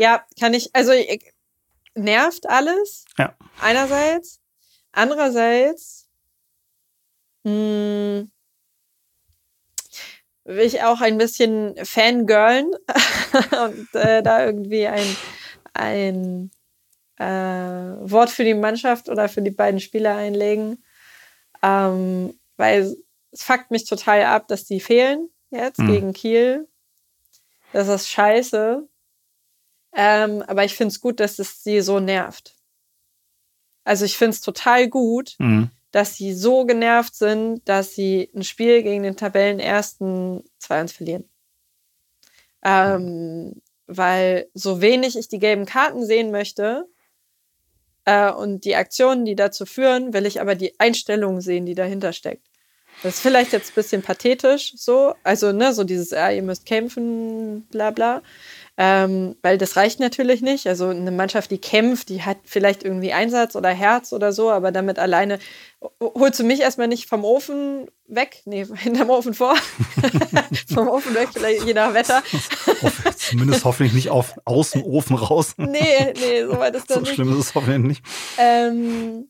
Ja, 0.01 0.25
kann 0.39 0.55
ich, 0.55 0.73
also 0.73 0.93
nervt 1.93 2.49
alles. 2.49 3.05
Ja. 3.19 3.35
Einerseits. 3.59 4.39
Andererseits 4.91 6.09
mh, 7.43 7.51
hm, 7.51 8.31
will 10.45 10.65
ich 10.65 10.81
auch 10.81 11.01
ein 11.01 11.19
bisschen 11.19 11.75
fangirlen 11.85 12.71
und 13.63 13.93
äh, 13.93 14.23
da 14.23 14.43
irgendwie 14.43 14.87
ein, 14.87 15.15
ein 15.73 16.51
äh, 17.19 18.09
Wort 18.09 18.31
für 18.31 18.43
die 18.43 18.55
Mannschaft 18.55 19.07
oder 19.07 19.29
für 19.29 19.43
die 19.43 19.51
beiden 19.51 19.79
Spieler 19.79 20.15
einlegen. 20.15 20.83
Ähm, 21.61 22.39
weil 22.57 22.97
es 23.31 23.43
fuckt 23.43 23.69
mich 23.69 23.85
total 23.85 24.23
ab, 24.23 24.47
dass 24.47 24.65
die 24.65 24.79
fehlen 24.79 25.29
jetzt 25.51 25.77
mhm. 25.77 25.87
gegen 25.87 26.13
Kiel. 26.13 26.67
Das 27.71 27.87
ist 27.87 28.09
scheiße. 28.09 28.87
Ähm, 29.93 30.43
aber 30.47 30.63
ich 30.63 30.75
finde 30.75 30.91
es 30.91 31.01
gut, 31.01 31.19
dass 31.19 31.39
es 31.39 31.63
sie 31.63 31.81
so 31.81 31.99
nervt. 31.99 32.55
Also 33.83 34.05
ich 34.05 34.17
finde 34.17 34.31
es 34.31 34.41
total 34.41 34.87
gut, 34.87 35.35
mhm. 35.39 35.69
dass 35.91 36.15
sie 36.15 36.33
so 36.33 36.65
genervt 36.65 37.15
sind, 37.15 37.67
dass 37.67 37.95
sie 37.95 38.29
ein 38.35 38.43
Spiel 38.43 38.83
gegen 38.83 39.03
den 39.03 39.17
Tabellenersten 39.17 40.43
2-1 40.61 40.93
verlieren. 40.93 41.29
Ähm. 42.63 43.61
Weil 43.93 44.47
so 44.53 44.79
wenig 44.79 45.17
ich 45.17 45.27
die 45.27 45.39
gelben 45.39 45.65
Karten 45.65 46.05
sehen 46.05 46.31
möchte 46.31 46.87
äh, 48.05 48.31
und 48.31 48.63
die 48.63 48.77
Aktionen, 48.77 49.25
die 49.25 49.35
dazu 49.35 49.65
führen, 49.65 50.13
will 50.13 50.25
ich 50.25 50.39
aber 50.39 50.55
die 50.55 50.79
Einstellung 50.79 51.41
sehen, 51.41 51.65
die 51.65 51.75
dahinter 51.75 52.13
steckt. 52.13 52.47
Das 53.03 53.15
ist 53.15 53.21
vielleicht 53.21 53.51
jetzt 53.51 53.71
ein 53.71 53.75
bisschen 53.75 54.01
pathetisch 54.01 54.73
so, 54.75 55.15
also 55.23 55.51
ne, 55.51 55.73
so 55.73 55.83
dieses, 55.83 56.11
ja, 56.11 56.29
ihr 56.29 56.43
müsst 56.43 56.65
kämpfen, 56.65 57.63
bla 57.71 57.91
bla. 57.91 58.21
Ähm, 58.77 59.35
weil 59.41 59.57
das 59.57 59.75
reicht 59.75 59.99
natürlich 59.99 60.41
nicht. 60.41 60.65
Also 60.65 60.87
eine 60.87 61.11
Mannschaft, 61.11 61.51
die 61.51 61.59
kämpft, 61.59 62.09
die 62.09 62.23
hat 62.23 62.37
vielleicht 62.45 62.83
irgendwie 62.83 63.11
Einsatz 63.11 63.55
oder 63.55 63.69
Herz 63.69 64.13
oder 64.13 64.31
so, 64.31 64.49
aber 64.49 64.71
damit 64.71 64.97
alleine 64.97 65.39
holst 66.01 66.39
du 66.39 66.43
mich 66.43 66.61
erstmal 66.61 66.87
nicht 66.87 67.07
vom 67.07 67.25
Ofen 67.25 67.87
weg. 68.07 68.41
Nee, 68.45 68.65
hinterm 68.75 69.09
Ofen 69.09 69.33
vor. 69.33 69.55
vom 70.73 70.87
Ofen 70.87 71.13
weg, 71.13 71.29
vielleicht 71.33 71.65
je 71.65 71.73
nach 71.73 71.93
Wetter. 71.93 72.23
Zumindest 73.17 73.65
hoffentlich 73.65 73.93
nicht 73.93 74.09
auf, 74.09 74.39
aus 74.45 74.71
dem 74.71 74.83
Ofen 74.83 75.15
raus. 75.15 75.53
nee, 75.57 76.13
nee, 76.19 76.43
so 76.43 76.57
weit 76.57 76.75
ist 76.75 76.89
das 76.89 76.95
so 76.95 77.01
nicht. 77.01 77.09
So 77.09 77.15
schlimm 77.15 77.31
ist 77.33 77.47
es 77.47 77.55
hoffentlich 77.55 77.79
nicht. 77.79 78.05
Ähm, 78.37 79.29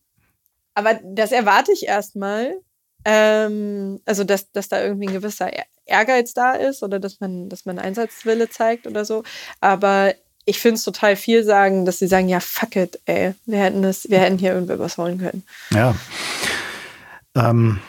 aber 0.75 0.99
das 1.03 1.31
erwarte 1.31 1.71
ich 1.71 1.87
erstmal. 1.87 2.55
Ähm, 3.03 3.99
also, 4.05 4.23
dass, 4.23 4.51
dass 4.51 4.69
da 4.69 4.83
irgendwie 4.83 5.07
ein 5.07 5.13
gewisser 5.13 5.51
Ehrgeiz 5.85 6.33
da 6.33 6.53
ist 6.53 6.83
oder 6.83 6.99
dass 6.99 7.19
man, 7.19 7.49
dass 7.49 7.65
man 7.65 7.79
Einsatzwille 7.79 8.49
zeigt 8.49 8.87
oder 8.87 9.05
so. 9.05 9.23
Aber 9.59 10.13
ich 10.45 10.59
finde 10.59 10.75
es 10.75 10.83
total 10.83 11.15
viel 11.15 11.43
sagen, 11.43 11.85
dass 11.85 11.99
sie 11.99 12.07
sagen, 12.07 12.27
ja, 12.27 12.39
fuck 12.39 12.75
it, 12.75 12.99
ey, 13.05 13.33
wir 13.45 13.59
hätten 13.59 13.81
das, 13.81 14.09
wir 14.09 14.19
hätten 14.19 14.37
hier 14.37 14.53
irgendwie 14.53 14.79
was 14.79 14.97
holen 14.97 15.19
können. 15.19 15.43
Ja. 15.71 15.95
Ähm, 17.35 17.79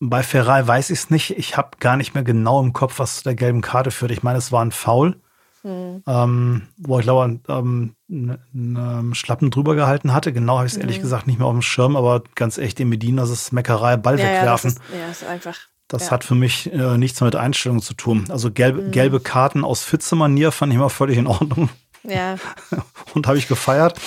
bei 0.00 0.22
Ferrari 0.22 0.66
weiß 0.66 0.90
ich 0.90 0.98
es 0.98 1.10
nicht. 1.10 1.30
Ich 1.38 1.56
habe 1.56 1.76
gar 1.80 1.96
nicht 1.96 2.14
mehr 2.14 2.24
genau 2.24 2.60
im 2.60 2.72
Kopf, 2.72 2.98
was 2.98 3.18
zu 3.18 3.24
der 3.24 3.34
gelben 3.34 3.62
Karte 3.62 3.90
führt. 3.90 4.10
Ich 4.10 4.22
meine, 4.22 4.38
es 4.38 4.52
war 4.52 4.64
ein 4.64 4.72
Foul. 4.72 5.20
Mhm. 5.66 6.02
ähm, 6.06 6.62
wo 6.78 6.98
ich 6.98 7.04
glaube, 7.04 7.40
ähm, 7.48 7.94
einen 8.08 9.14
Schlappen 9.14 9.50
drüber 9.50 9.74
gehalten 9.74 10.12
hatte. 10.12 10.32
Genau 10.32 10.58
habe 10.58 10.66
ich 10.66 10.72
es 10.72 10.78
mhm. 10.78 10.82
ehrlich 10.82 11.00
gesagt 11.00 11.26
nicht 11.26 11.38
mehr 11.38 11.46
auf 11.46 11.54
dem 11.54 11.62
Schirm, 11.62 11.96
aber 11.96 12.22
ganz 12.34 12.58
echt 12.58 12.80
in 12.80 12.88
Medien, 12.88 13.16
das 13.16 13.30
ist 13.30 13.52
Meckerei, 13.52 13.96
Ball 13.96 14.18
ja, 14.18 14.26
wegwerfen. 14.26 14.70
Ja, 14.70 14.76
das 14.76 14.88
ist, 14.88 14.94
ja, 14.94 15.10
ist 15.10 15.24
einfach. 15.24 15.56
Das 15.88 16.06
ja. 16.06 16.10
hat 16.12 16.24
für 16.24 16.34
mich 16.34 16.72
äh, 16.72 16.98
nichts 16.98 17.20
mit 17.20 17.36
Einstellung 17.36 17.80
zu 17.80 17.94
tun. 17.94 18.24
Also 18.28 18.50
gelbe, 18.50 18.82
mhm. 18.82 18.90
gelbe 18.90 19.20
Karten 19.20 19.64
aus 19.64 19.84
Fitze-Manier 19.84 20.52
fand 20.52 20.72
ich 20.72 20.76
immer 20.76 20.90
völlig 20.90 21.18
in 21.18 21.26
Ordnung. 21.26 21.68
Ja. 22.02 22.36
Und 23.14 23.26
habe 23.26 23.38
ich 23.38 23.48
gefeiert. 23.48 24.00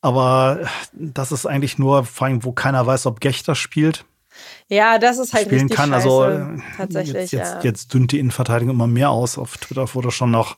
Aber 0.00 0.60
das 0.92 1.32
ist 1.32 1.46
eigentlich 1.46 1.78
nur, 1.78 2.04
vor 2.04 2.26
allem, 2.26 2.44
wo 2.44 2.52
keiner 2.52 2.86
weiß, 2.86 3.06
ob 3.06 3.20
Gechter 3.20 3.54
spielt. 3.54 4.04
Ja, 4.68 4.98
das 4.98 5.18
ist 5.18 5.32
halt 5.32 5.46
spielen 5.46 5.68
kann. 5.68 5.92
Also, 5.92 6.22
scheiße, 6.22 6.42
also 6.44 6.62
tatsächlich. 6.76 7.14
Jetzt, 7.14 7.32
jetzt, 7.32 7.54
ja. 7.54 7.60
jetzt 7.62 7.94
dünnt 7.94 8.12
die 8.12 8.18
Innenverteidigung 8.18 8.74
immer 8.74 8.86
mehr 8.86 9.10
aus. 9.10 9.38
Auf 9.38 9.58
Twitter 9.58 9.94
wurde 9.94 10.10
schon 10.10 10.30
noch 10.30 10.56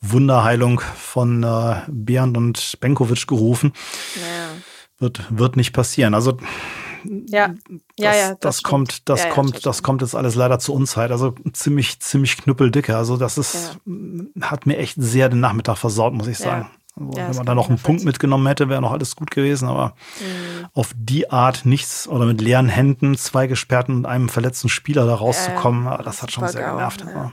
Wunderheilung 0.00 0.80
von 0.80 1.42
äh, 1.42 1.82
Bernd 1.88 2.36
und 2.36 2.78
Benkovic 2.80 3.26
gerufen. 3.26 3.72
Ja. 4.16 4.48
Wird, 5.00 5.24
wird 5.30 5.56
nicht 5.56 5.72
passieren. 5.72 6.14
Also 6.14 6.38
ja, 7.04 7.54
ja, 7.96 8.10
das, 8.10 8.16
ja. 8.16 8.28
Das, 8.28 8.38
das 8.40 8.62
kommt, 8.62 9.08
das 9.08 9.24
ja, 9.24 9.30
kommt, 9.30 9.64
das, 9.66 9.82
kommt 9.82 10.02
jetzt 10.02 10.14
alles 10.14 10.34
leider 10.34 10.58
zu 10.58 10.74
Unzeit. 10.74 11.10
Also 11.10 11.34
ziemlich, 11.52 12.00
ziemlich 12.00 12.36
knüppeldicke. 12.36 12.96
Also 12.96 13.16
das 13.16 13.38
ist, 13.38 13.78
hat 14.40 14.66
mir 14.66 14.78
echt 14.78 14.96
sehr 14.98 15.28
den 15.28 15.40
Nachmittag 15.40 15.78
versaut, 15.78 16.14
muss 16.14 16.26
ich 16.26 16.38
sagen. 16.38 16.68
Also, 16.98 17.18
ja, 17.18 17.28
wenn 17.28 17.36
man 17.36 17.46
da 17.46 17.54
noch 17.54 17.68
einen 17.68 17.78
Punkt 17.78 18.04
mitgenommen 18.04 18.46
hätte, 18.46 18.68
wäre 18.68 18.80
noch 18.80 18.92
alles 18.92 19.16
gut 19.16 19.30
gewesen. 19.30 19.68
Aber 19.68 19.94
mhm. 20.20 20.66
auf 20.72 20.92
die 20.96 21.30
Art 21.30 21.64
nichts 21.64 22.08
oder 22.08 22.26
mit 22.26 22.40
leeren 22.40 22.68
Händen, 22.68 23.16
zwei 23.16 23.46
gesperrten 23.46 23.96
und 23.96 24.06
einem 24.06 24.28
verletzten 24.28 24.68
Spieler 24.68 25.06
da 25.06 25.14
rauszukommen, 25.14 25.86
äh, 25.86 26.02
das 26.02 26.22
hat 26.22 26.32
schon 26.32 26.48
sehr 26.48 26.70
genervt. 26.70 27.04
Ja. 27.04 27.32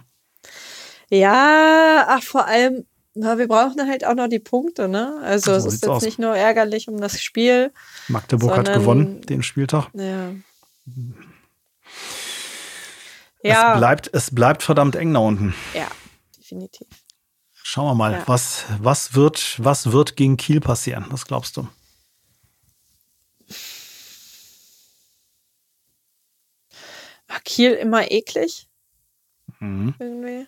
ja, 1.10 2.06
ach, 2.08 2.24
vor 2.24 2.46
allem, 2.46 2.86
na, 3.14 3.38
wir 3.38 3.48
brauchen 3.48 3.88
halt 3.88 4.06
auch 4.06 4.14
noch 4.14 4.28
die 4.28 4.40
Punkte, 4.40 4.88
ne? 4.88 5.22
Also 5.24 5.52
so 5.52 5.58
es 5.58 5.66
ist 5.66 5.84
jetzt 5.84 5.90
aus. 5.90 6.04
nicht 6.04 6.20
nur 6.20 6.36
ärgerlich 6.36 6.90
um 6.90 7.00
das 7.00 7.22
Spiel. 7.22 7.72
Magdeburg 8.10 8.56
sondern, 8.56 8.74
hat 8.74 8.82
gewonnen 8.82 9.22
den 9.22 9.42
Spieltag. 9.42 9.88
Ja. 9.94 10.32
ja. 13.42 13.74
Es 13.74 13.80
bleibt, 13.80 14.10
es 14.14 14.36
bleibt 14.36 14.64
verdammt 14.64 14.98
eng 14.98 15.14
da 15.14 15.22
unten. 15.22 15.56
Ja, 15.74 15.88
definitiv. 16.38 16.88
Schauen 17.68 17.88
wir 17.88 17.96
mal, 17.96 18.12
ja. 18.12 18.28
was, 18.28 18.66
was, 18.80 19.16
wird, 19.16 19.56
was 19.58 19.92
wird 19.92 20.16
gegen 20.16 20.38
Kiel 20.38 20.62
passieren? 20.62 21.08
Was 21.10 21.26
glaubst 21.26 21.58
du? 21.58 21.68
War 27.28 27.40
Kiel 27.44 27.72
immer 27.72 28.12
eklig? 28.12 28.70
Mhm. 29.60 29.96
Irgendwie. 29.98 30.48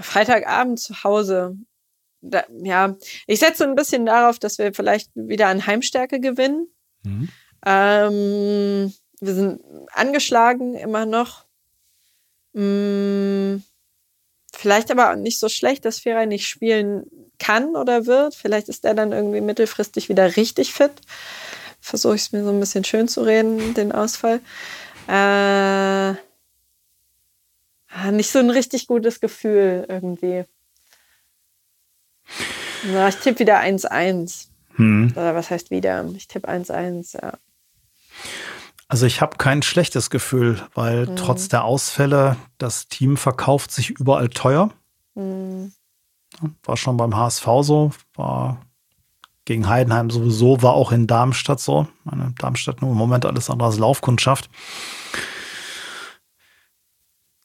Freitagabend 0.00 0.80
zu 0.80 1.04
Hause. 1.04 1.56
Da, 2.20 2.42
ja, 2.50 2.96
ich 3.28 3.38
setze 3.38 3.62
ein 3.62 3.76
bisschen 3.76 4.06
darauf, 4.06 4.40
dass 4.40 4.58
wir 4.58 4.74
vielleicht 4.74 5.12
wieder 5.14 5.46
an 5.46 5.68
Heimstärke 5.68 6.18
gewinnen. 6.18 6.66
Mhm. 7.04 7.28
Ähm, 7.64 8.92
wir 9.20 9.34
sind 9.34 9.62
angeschlagen 9.92 10.74
immer 10.74 11.06
noch. 11.06 11.46
Mm, 12.54 13.58
Vielleicht 14.58 14.90
aber 14.90 15.10
auch 15.10 15.16
nicht 15.16 15.38
so 15.38 15.50
schlecht, 15.50 15.84
dass 15.84 16.00
Feray 16.00 16.26
nicht 16.26 16.46
spielen 16.46 17.04
kann 17.38 17.76
oder 17.76 18.06
wird. 18.06 18.34
Vielleicht 18.34 18.70
ist 18.70 18.86
er 18.86 18.94
dann 18.94 19.12
irgendwie 19.12 19.42
mittelfristig 19.42 20.08
wieder 20.08 20.36
richtig 20.36 20.72
fit. 20.72 20.92
Versuche 21.80 22.14
ich 22.14 22.22
es 22.22 22.32
mir 22.32 22.42
so 22.42 22.50
ein 22.50 22.60
bisschen 22.60 22.82
schön 22.82 23.06
zu 23.06 23.20
reden, 23.22 23.74
den 23.74 23.92
Ausfall. 23.92 24.40
Äh, 25.08 26.12
nicht 28.10 28.30
so 28.30 28.38
ein 28.38 28.48
richtig 28.48 28.86
gutes 28.86 29.20
Gefühl 29.20 29.84
irgendwie. 29.88 30.44
Na, 32.84 33.08
ich 33.08 33.16
tippe 33.16 33.40
wieder 33.40 33.60
1-1. 33.60 34.48
Hm. 34.76 35.12
Oder 35.14 35.34
was 35.34 35.50
heißt 35.50 35.70
wieder? 35.70 36.08
Ich 36.16 36.28
tippe 36.28 36.48
1-1, 36.48 37.20
ja. 37.20 37.34
Also 38.88 39.06
ich 39.06 39.20
habe 39.20 39.36
kein 39.36 39.62
schlechtes 39.62 40.10
Gefühl, 40.10 40.60
weil 40.74 41.06
mhm. 41.06 41.16
trotz 41.16 41.48
der 41.48 41.64
Ausfälle 41.64 42.36
das 42.58 42.88
Team 42.88 43.16
verkauft 43.16 43.72
sich 43.72 43.90
überall 43.90 44.28
teuer. 44.28 44.70
Mhm. 45.14 45.72
War 46.62 46.76
schon 46.76 46.96
beim 46.96 47.16
HSV 47.16 47.46
so, 47.62 47.90
war 48.14 48.60
gegen 49.44 49.68
Heidenheim 49.68 50.10
sowieso, 50.10 50.62
war 50.62 50.74
auch 50.74 50.92
in 50.92 51.06
Darmstadt 51.06 51.60
so. 51.60 51.86
Meine 52.04 52.32
Darmstadt 52.38 52.82
nur 52.82 52.92
im 52.92 52.96
Moment 52.96 53.24
alles 53.24 53.48
andere 53.48 53.68
als 53.68 53.78
Laufkundschaft. 53.78 54.50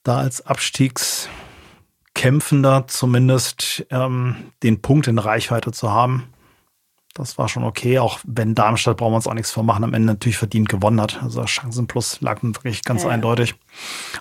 Da 0.03 0.17
als 0.17 0.45
Abstiegskämpfender 0.45 2.87
zumindest 2.87 3.85
ähm, 3.91 4.51
den 4.63 4.81
Punkt 4.81 5.07
in 5.07 5.19
Reichweite 5.19 5.71
zu 5.71 5.91
haben, 5.91 6.33
das 7.13 7.37
war 7.37 7.49
schon 7.49 7.63
okay, 7.63 7.99
auch 7.99 8.19
wenn 8.25 8.55
Darmstadt, 8.55 8.97
brauchen 8.97 9.11
wir 9.11 9.17
uns 9.17 9.27
auch 9.27 9.33
nichts 9.33 9.51
vormachen, 9.51 9.83
am 9.83 9.93
Ende 9.93 10.13
natürlich 10.13 10.37
verdient 10.37 10.69
gewonnen 10.69 11.01
hat. 11.01 11.21
Also 11.21 11.45
Chancenplus 11.45 12.21
lag 12.21 12.41
wirklich 12.41 12.83
ganz 12.83 13.03
ja. 13.03 13.09
eindeutig 13.09 13.55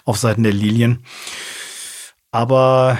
auf 0.05 0.18
Seiten 0.18 0.42
der 0.42 0.53
Lilien. 0.53 1.05
Aber 2.33 2.98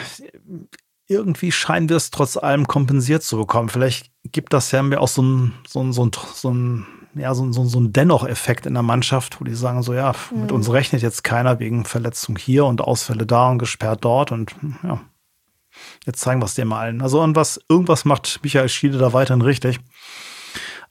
irgendwie 1.07 1.51
scheinen 1.51 1.89
wir 1.89 1.97
es 1.97 2.11
trotz 2.11 2.37
allem 2.37 2.67
kompensiert 2.67 3.23
zu 3.23 3.37
bekommen. 3.37 3.69
Vielleicht 3.69 4.11
gibt 4.25 4.53
das 4.53 4.71
ja 4.71 4.83
mir 4.83 5.01
auch 5.01 5.09
so 5.09 5.23
ein, 5.23 5.55
so 5.67 5.83
ein, 5.83 5.93
so 5.93 6.05
ein, 6.05 6.11
so 6.35 6.51
ein 6.51 6.87
ja, 7.15 7.35
so, 7.35 7.51
so, 7.51 7.65
so 7.65 7.81
ein 7.81 7.93
Dennoch-Effekt 7.93 8.67
in 8.67 8.75
der 8.75 8.85
Mannschaft, 8.85 9.41
wo 9.41 9.45
die 9.45 9.55
sagen 9.55 9.83
so, 9.83 9.93
ja, 9.95 10.15
mit 10.31 10.51
mhm. 10.51 10.57
uns 10.57 10.71
rechnet 10.71 11.03
jetzt 11.03 11.25
keiner 11.25 11.59
wegen 11.59 11.85
Verletzung 11.85 12.37
hier 12.37 12.67
und 12.67 12.81
Ausfälle 12.81 13.27
da 13.27 13.51
und 13.51 13.59
gesperrt 13.59 14.05
dort 14.05 14.31
und 14.31 14.55
ja, 14.83 15.01
Jetzt 16.07 16.21
zeigen 16.21 16.41
wir 16.41 16.47
es 16.47 16.55
dir 16.55 16.65
mal 16.65 16.81
allen. 16.81 17.03
Also 17.03 17.21
und 17.21 17.37
was, 17.37 17.61
irgendwas 17.69 18.05
macht 18.05 18.41
Michael 18.43 18.69
Schiede 18.69 18.99
da 18.99 19.13
weiterhin 19.13 19.43
richtig. 19.43 19.79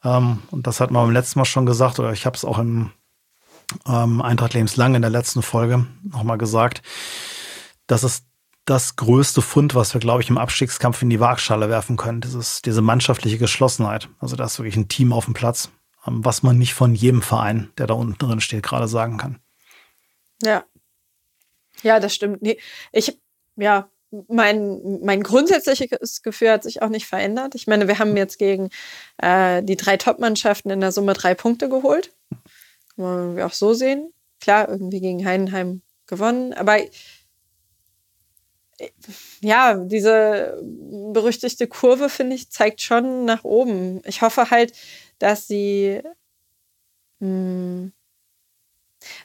Ähm, 0.03 0.43
und 0.51 0.67
das 0.67 0.79
hat 0.79 0.91
man 0.91 1.05
beim 1.05 1.13
letzten 1.13 1.39
Mal 1.39 1.45
schon 1.45 1.65
gesagt, 1.65 1.99
oder 1.99 2.13
ich 2.13 2.25
habe 2.25 2.35
es 2.35 2.45
auch 2.45 2.59
im 2.59 2.91
ähm, 3.87 4.21
Eintracht 4.21 4.53
Lebenslang 4.53 4.95
in 4.95 5.01
der 5.01 5.11
letzten 5.11 5.41
Folge 5.41 5.85
nochmal 6.03 6.37
gesagt. 6.37 6.81
Das 7.87 8.03
ist 8.03 8.25
das 8.65 8.95
größte 8.95 9.41
Fund, 9.41 9.73
was 9.73 9.93
wir, 9.93 10.01
glaube 10.01 10.21
ich, 10.21 10.29
im 10.29 10.37
Abstiegskampf 10.37 11.01
in 11.01 11.09
die 11.09 11.19
Waagschale 11.19 11.69
werfen 11.69 11.97
können. 11.97 12.21
Dieses, 12.21 12.61
diese 12.61 12.81
mannschaftliche 12.81 13.39
Geschlossenheit. 13.39 14.09
Also 14.19 14.35
da 14.35 14.45
ist 14.45 14.59
wirklich 14.59 14.75
ein 14.75 14.89
Team 14.89 15.11
auf 15.11 15.25
dem 15.25 15.33
Platz, 15.33 15.71
ähm, 16.05 16.23
was 16.23 16.43
man 16.43 16.57
nicht 16.57 16.73
von 16.73 16.93
jedem 16.93 17.21
Verein, 17.21 17.71
der 17.77 17.87
da 17.87 17.95
unten 17.95 18.17
drin 18.17 18.41
steht, 18.41 18.63
gerade 18.63 18.87
sagen 18.87 19.17
kann. 19.17 19.39
Ja. 20.43 20.63
Ja, 21.81 21.99
das 21.99 22.13
stimmt. 22.13 22.41
Nee, 22.41 22.59
ich, 22.91 23.19
ja, 23.55 23.89
mein, 24.27 24.99
mein 25.01 25.21
grundsätzliches 25.23 26.21
Gefühl 26.21 26.51
hat 26.51 26.63
sich 26.63 26.81
auch 26.81 26.89
nicht 26.89 27.05
verändert. 27.05 27.55
Ich 27.55 27.67
meine, 27.67 27.87
wir 27.87 27.99
haben 27.99 28.17
jetzt 28.17 28.39
gegen 28.39 28.69
äh, 29.17 29.61
die 29.63 29.77
drei 29.77 29.97
Top-Mannschaften 29.97 30.71
in 30.71 30.81
der 30.81 30.91
Summe 30.91 31.13
drei 31.13 31.35
Punkte 31.35 31.69
geholt. 31.69 32.11
Kann 32.95 33.35
man 33.35 33.41
auch 33.41 33.53
so 33.53 33.73
sehen. 33.73 34.11
Klar, 34.41 34.69
irgendwie 34.69 35.01
gegen 35.01 35.25
Heidenheim 35.25 35.81
gewonnen. 36.07 36.53
Aber 36.53 36.77
ja, 39.41 39.75
diese 39.75 40.59
berüchtigte 40.63 41.67
Kurve, 41.67 42.09
finde 42.09 42.35
ich, 42.35 42.49
zeigt 42.49 42.81
schon 42.81 43.25
nach 43.25 43.43
oben. 43.43 44.01
Ich 44.05 44.21
hoffe 44.21 44.49
halt, 44.49 44.73
dass 45.19 45.47
sie, 45.47 46.01
mh, 47.19 47.27
hm, 47.27 47.93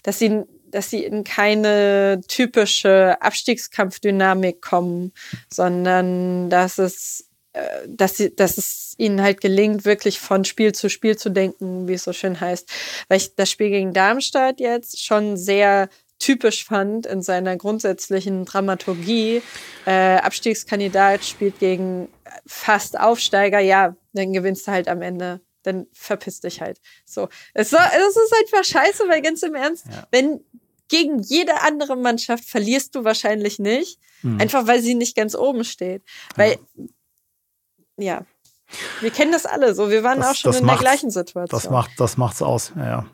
dass 0.02 0.18
sie 0.18 0.44
dass 0.74 0.90
sie 0.90 1.04
in 1.04 1.22
keine 1.22 2.20
typische 2.26 3.22
Abstiegskampfdynamik 3.22 4.60
kommen, 4.60 5.12
sondern 5.48 6.50
dass 6.50 6.78
es, 6.78 7.30
äh, 7.52 7.60
dass, 7.86 8.16
sie, 8.16 8.34
dass 8.34 8.58
es 8.58 8.94
ihnen 8.98 9.22
halt 9.22 9.40
gelingt, 9.40 9.84
wirklich 9.84 10.18
von 10.18 10.44
Spiel 10.44 10.72
zu 10.72 10.90
Spiel 10.90 11.16
zu 11.16 11.30
denken, 11.30 11.86
wie 11.86 11.94
es 11.94 12.02
so 12.02 12.12
schön 12.12 12.40
heißt. 12.40 12.68
Weil 13.08 13.18
ich 13.18 13.36
das 13.36 13.52
Spiel 13.52 13.70
gegen 13.70 13.92
Darmstadt 13.92 14.58
jetzt 14.58 15.04
schon 15.04 15.36
sehr 15.36 15.88
typisch 16.18 16.64
fand 16.64 17.06
in 17.06 17.22
seiner 17.22 17.56
grundsätzlichen 17.56 18.44
Dramaturgie. 18.44 19.42
Äh, 19.86 20.16
Abstiegskandidat 20.16 21.24
spielt 21.24 21.60
gegen 21.60 22.08
fast 22.46 22.98
Aufsteiger, 22.98 23.60
ja, 23.60 23.96
dann 24.12 24.32
gewinnst 24.32 24.66
du 24.66 24.72
halt 24.72 24.88
am 24.88 25.02
Ende 25.02 25.40
dann 25.64 25.86
verpiss 25.92 26.40
dich 26.40 26.60
halt. 26.60 26.80
So. 27.04 27.28
Es, 27.52 27.72
war, 27.72 27.90
es 27.92 28.16
ist 28.16 28.34
einfach 28.40 28.64
scheiße, 28.64 29.08
weil 29.08 29.22
ganz 29.22 29.42
im 29.42 29.54
Ernst, 29.54 29.86
ja. 29.90 30.06
wenn 30.10 30.40
gegen 30.88 31.20
jede 31.20 31.62
andere 31.62 31.96
Mannschaft 31.96 32.44
verlierst 32.44 32.94
du 32.94 33.04
wahrscheinlich 33.04 33.58
nicht. 33.58 33.98
Mhm. 34.22 34.40
Einfach 34.40 34.66
weil 34.66 34.80
sie 34.80 34.94
nicht 34.94 35.16
ganz 35.16 35.34
oben 35.34 35.64
steht. 35.64 36.02
Weil, 36.36 36.58
ja. 37.96 38.04
ja. 38.04 38.26
Wir 39.00 39.10
kennen 39.10 39.32
das 39.32 39.46
alle 39.46 39.74
so. 39.74 39.90
Wir 39.90 40.02
waren 40.02 40.20
das, 40.20 40.28
auch 40.28 40.34
schon 40.34 40.54
in 40.54 40.66
der 40.66 40.76
gleichen 40.76 41.10
Situation. 41.10 41.60
Das 41.60 41.70
macht 41.70 41.90
das 41.98 42.16
macht's 42.16 42.42
aus. 42.42 42.72
Ja, 42.76 42.84
ja. 42.84 43.06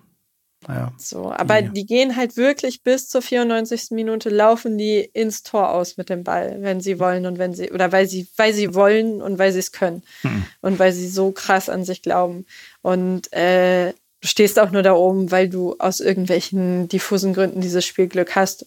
Ja. 0.68 0.92
So, 0.99 1.33
aber 1.33 1.62
die 1.62 1.87
gehen 1.87 2.16
halt 2.16 2.37
wirklich 2.37 2.83
bis 2.83 3.09
zur 3.09 3.23
94. 3.23 3.92
Minute 3.92 4.29
laufen 4.29 4.77
die 4.77 4.99
ins 4.99 5.42
Tor 5.42 5.70
aus 5.70 5.96
mit 5.96 6.11
dem 6.11 6.23
Ball, 6.23 6.59
wenn 6.61 6.81
sie 6.83 6.99
wollen 6.99 7.25
und 7.25 7.38
wenn 7.38 7.55
sie 7.55 7.70
oder 7.70 7.92
weil 7.92 8.07
sie 8.07 8.29
weil 8.37 8.53
sie 8.53 8.75
wollen 8.75 9.23
und 9.23 9.38
weil 9.38 9.53
sie 9.53 9.59
es 9.59 9.73
können 9.73 10.03
mhm. 10.23 10.44
und 10.61 10.79
weil 10.79 10.92
sie 10.92 11.09
so 11.09 11.33
krass 11.33 11.70
an 11.70 11.85
sich 11.85 12.03
glauben 12.03 12.44
und 12.83 13.33
äh, 13.33 13.94
Du 14.20 14.29
stehst 14.29 14.59
auch 14.59 14.70
nur 14.70 14.83
da 14.83 14.92
oben, 14.92 15.31
weil 15.31 15.49
du 15.49 15.77
aus 15.79 16.01
irgendwelchen 16.01 16.88
diffusen 16.88 17.33
Gründen 17.33 17.62
dieses 17.62 17.87
Spielglück 17.87 18.37
hast. 18.37 18.66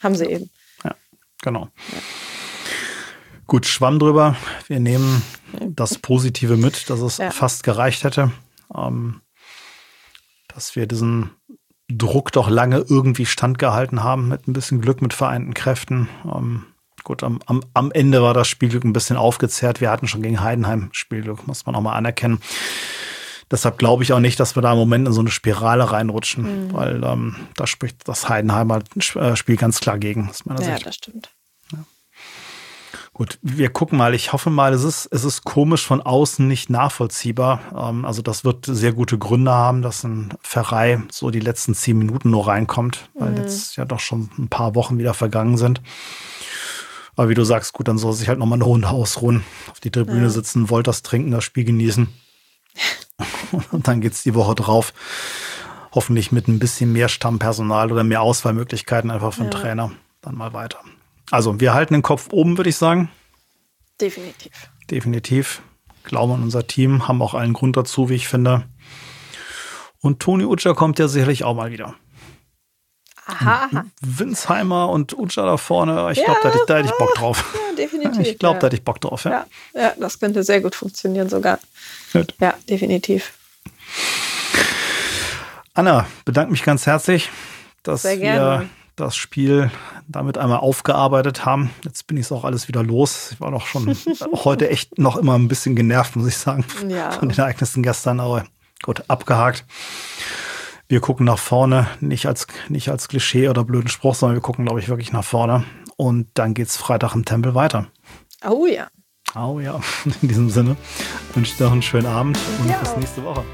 Haben 0.00 0.14
sie 0.14 0.24
eben. 0.24 0.50
Ja, 0.82 0.94
genau. 1.42 1.68
Gut, 3.46 3.66
Schwamm 3.66 3.98
drüber. 3.98 4.36
Wir 4.66 4.80
nehmen 4.80 5.22
das 5.60 5.98
Positive 5.98 6.56
mit, 6.56 6.88
dass 6.88 7.00
es 7.00 7.18
ja. 7.18 7.30
fast 7.30 7.64
gereicht 7.64 8.04
hätte. 8.04 8.32
Ähm, 8.74 9.20
dass 10.54 10.76
wir 10.76 10.86
diesen 10.86 11.30
Druck 11.88 12.32
doch 12.32 12.48
lange 12.48 12.84
irgendwie 12.88 13.26
standgehalten 13.26 14.02
haben, 14.02 14.28
mit 14.28 14.48
ein 14.48 14.52
bisschen 14.52 14.80
Glück, 14.80 15.02
mit 15.02 15.12
vereinten 15.12 15.52
Kräften. 15.52 16.08
Ähm, 16.24 16.64
gut, 17.02 17.22
am, 17.22 17.40
am, 17.46 17.62
am 17.74 17.92
Ende 17.92 18.22
war 18.22 18.34
das 18.34 18.48
Spielglück 18.48 18.84
ein 18.84 18.92
bisschen 18.92 19.16
aufgezehrt. 19.16 19.80
Wir 19.80 19.90
hatten 19.90 20.08
schon 20.08 20.22
gegen 20.22 20.40
Heidenheim 20.40 20.88
Spielglück, 20.92 21.46
muss 21.46 21.66
man 21.66 21.74
auch 21.74 21.82
mal 21.82 21.92
anerkennen. 21.92 22.40
Deshalb 23.50 23.76
glaube 23.76 24.02
ich 24.02 24.12
auch 24.12 24.20
nicht, 24.20 24.40
dass 24.40 24.56
wir 24.56 24.62
da 24.62 24.72
im 24.72 24.78
Moment 24.78 25.06
in 25.06 25.12
so 25.12 25.20
eine 25.20 25.30
Spirale 25.30 25.92
reinrutschen, 25.92 26.68
mhm. 26.68 26.72
weil 26.72 27.04
ähm, 27.04 27.36
da 27.56 27.66
spricht 27.66 28.08
das 28.08 28.28
Heidenheimer 28.28 28.82
äh, 29.16 29.36
Spiel 29.36 29.56
ganz 29.56 29.80
klar 29.80 29.98
gegen, 29.98 30.30
aus 30.30 30.46
meiner 30.46 30.62
ja, 30.62 30.74
Sicht. 30.74 30.86
das 30.86 30.94
stimmt. 30.94 31.33
Gut, 33.14 33.38
wir 33.42 33.70
gucken 33.70 33.96
mal. 33.96 34.12
Ich 34.12 34.32
hoffe 34.32 34.50
mal, 34.50 34.72
es 34.72 34.82
ist, 34.82 35.06
es 35.06 35.22
ist 35.22 35.44
komisch 35.44 35.86
von 35.86 36.02
außen 36.02 36.48
nicht 36.48 36.68
nachvollziehbar. 36.68 37.60
Ähm, 37.72 38.04
also 38.04 38.22
das 38.22 38.44
wird 38.44 38.66
sehr 38.66 38.92
gute 38.92 39.18
Gründe 39.18 39.52
haben, 39.52 39.82
dass 39.82 40.02
ein 40.02 40.34
Ferrei 40.42 41.00
so 41.12 41.30
die 41.30 41.40
letzten 41.40 41.76
zehn 41.76 41.96
Minuten 41.96 42.30
nur 42.30 42.48
reinkommt, 42.48 43.08
weil 43.14 43.30
mhm. 43.30 43.36
jetzt 43.36 43.76
ja 43.76 43.84
doch 43.84 44.00
schon 44.00 44.30
ein 44.36 44.48
paar 44.48 44.74
Wochen 44.74 44.98
wieder 44.98 45.14
vergangen 45.14 45.56
sind. 45.56 45.80
Aber 47.14 47.28
wie 47.28 47.34
du 47.34 47.44
sagst, 47.44 47.72
gut, 47.72 47.86
dann 47.86 47.98
soll 47.98 48.12
sich 48.14 48.28
halt 48.28 48.40
nochmal 48.40 48.56
eine 48.56 48.64
Runde 48.64 48.88
ausruhen, 48.88 49.44
auf 49.70 49.78
die 49.78 49.92
Tribüne 49.92 50.22
ja. 50.22 50.30
sitzen, 50.30 50.68
Wolters 50.68 51.02
trinken, 51.02 51.30
das 51.30 51.44
Spiel 51.44 51.64
genießen. 51.64 52.08
Und 53.70 53.86
dann 53.86 54.00
geht's 54.00 54.24
die 54.24 54.34
Woche 54.34 54.56
drauf. 54.56 54.92
Hoffentlich 55.92 56.32
mit 56.32 56.48
ein 56.48 56.58
bisschen 56.58 56.92
mehr 56.92 57.08
Stammpersonal 57.08 57.92
oder 57.92 58.02
mehr 58.02 58.22
Auswahlmöglichkeiten 58.22 59.12
einfach 59.12 59.34
für 59.34 59.44
den 59.44 59.52
ja. 59.52 59.60
Trainer. 59.60 59.92
Dann 60.20 60.34
mal 60.34 60.52
weiter. 60.52 60.80
Also, 61.30 61.60
wir 61.60 61.74
halten 61.74 61.94
den 61.94 62.02
Kopf 62.02 62.28
oben, 62.32 62.56
würde 62.56 62.70
ich 62.70 62.76
sagen. 62.76 63.10
Definitiv. 64.00 64.52
Definitiv. 64.90 65.62
Glauben 66.02 66.32
an 66.32 66.42
unser 66.42 66.66
Team, 66.66 67.08
haben 67.08 67.22
auch 67.22 67.34
allen 67.34 67.54
Grund 67.54 67.76
dazu, 67.76 68.10
wie 68.10 68.14
ich 68.14 68.28
finde. 68.28 68.64
Und 70.00 70.20
Toni 70.20 70.44
Utscher 70.44 70.74
kommt 70.74 70.98
ja 70.98 71.08
sicherlich 71.08 71.44
auch 71.44 71.54
mal 71.54 71.72
wieder. 71.72 71.94
Aha. 73.26 73.70
aha. 73.72 73.84
Winsheimer 74.02 74.90
und 74.90 75.16
Utscher 75.16 75.46
da 75.46 75.56
vorne, 75.56 76.12
ich 76.12 76.18
ja, 76.18 76.24
glaube, 76.26 76.40
da, 76.42 76.50
da, 76.66 76.76
hätte 76.76 76.88
ich 76.88 76.98
Bock 76.98 77.14
drauf. 77.14 77.54
Ja, 77.54 77.76
definitiv. 77.76 78.20
Ich 78.20 78.38
glaube, 78.38 78.56
ja. 78.56 78.60
da 78.60 78.66
hätte 78.66 78.76
ich 78.76 78.84
Bock 78.84 79.00
drauf. 79.00 79.24
Ja. 79.24 79.46
ja. 79.72 79.80
Ja, 79.80 79.94
das 79.98 80.20
könnte 80.20 80.42
sehr 80.42 80.60
gut 80.60 80.74
funktionieren 80.74 81.30
sogar. 81.30 81.58
Gut. 82.12 82.34
Ja, 82.38 82.54
definitiv. 82.68 83.32
Anna, 85.72 86.06
bedanke 86.24 86.52
mich 86.52 86.62
ganz 86.62 86.86
herzlich, 86.86 87.30
dass 87.82 88.04
wir 88.04 88.68
das 88.96 89.16
Spiel 89.16 89.70
damit 90.06 90.38
einmal 90.38 90.58
aufgearbeitet 90.58 91.44
haben. 91.44 91.70
Jetzt 91.84 92.06
bin 92.06 92.16
ich 92.16 92.26
es 92.26 92.32
auch 92.32 92.44
alles 92.44 92.68
wieder 92.68 92.82
los. 92.82 93.32
Ich 93.32 93.40
war 93.40 93.50
doch 93.50 93.66
schon 93.66 93.96
heute 94.44 94.70
echt 94.70 94.98
noch 94.98 95.16
immer 95.16 95.36
ein 95.36 95.48
bisschen 95.48 95.74
genervt, 95.74 96.16
muss 96.16 96.28
ich 96.28 96.36
sagen, 96.36 96.64
ja. 96.88 97.10
von 97.12 97.28
den 97.28 97.38
Ereignissen 97.38 97.82
gestern. 97.82 98.20
Aber 98.20 98.44
gut, 98.82 99.04
abgehakt. 99.08 99.64
Wir 100.86 101.00
gucken 101.00 101.26
nach 101.26 101.38
vorne, 101.38 101.88
nicht 102.00 102.26
als, 102.26 102.46
nicht 102.68 102.90
als 102.90 103.08
Klischee 103.08 103.48
oder 103.48 103.64
blöden 103.64 103.88
Spruch, 103.88 104.14
sondern 104.14 104.36
wir 104.36 104.42
gucken, 104.42 104.66
glaube 104.66 104.80
ich, 104.80 104.88
wirklich 104.88 105.12
nach 105.12 105.24
vorne. 105.24 105.64
Und 105.96 106.28
dann 106.34 106.54
geht 106.54 106.68
es 106.68 106.76
Freitag 106.76 107.14
im 107.14 107.24
Tempel 107.24 107.54
weiter. 107.54 107.86
Oh 108.48 108.66
ja. 108.66 108.88
Oh 109.34 109.58
ja. 109.60 109.80
In 110.22 110.28
diesem 110.28 110.50
Sinne 110.50 110.76
wünsche 111.34 111.52
ich 111.52 111.56
dir 111.56 111.64
noch 111.64 111.72
einen 111.72 111.82
schönen 111.82 112.06
Abend 112.06 112.38
und 112.60 112.68
ja. 112.68 112.78
bis 112.78 112.96
nächste 112.96 113.24
Woche. 113.24 113.44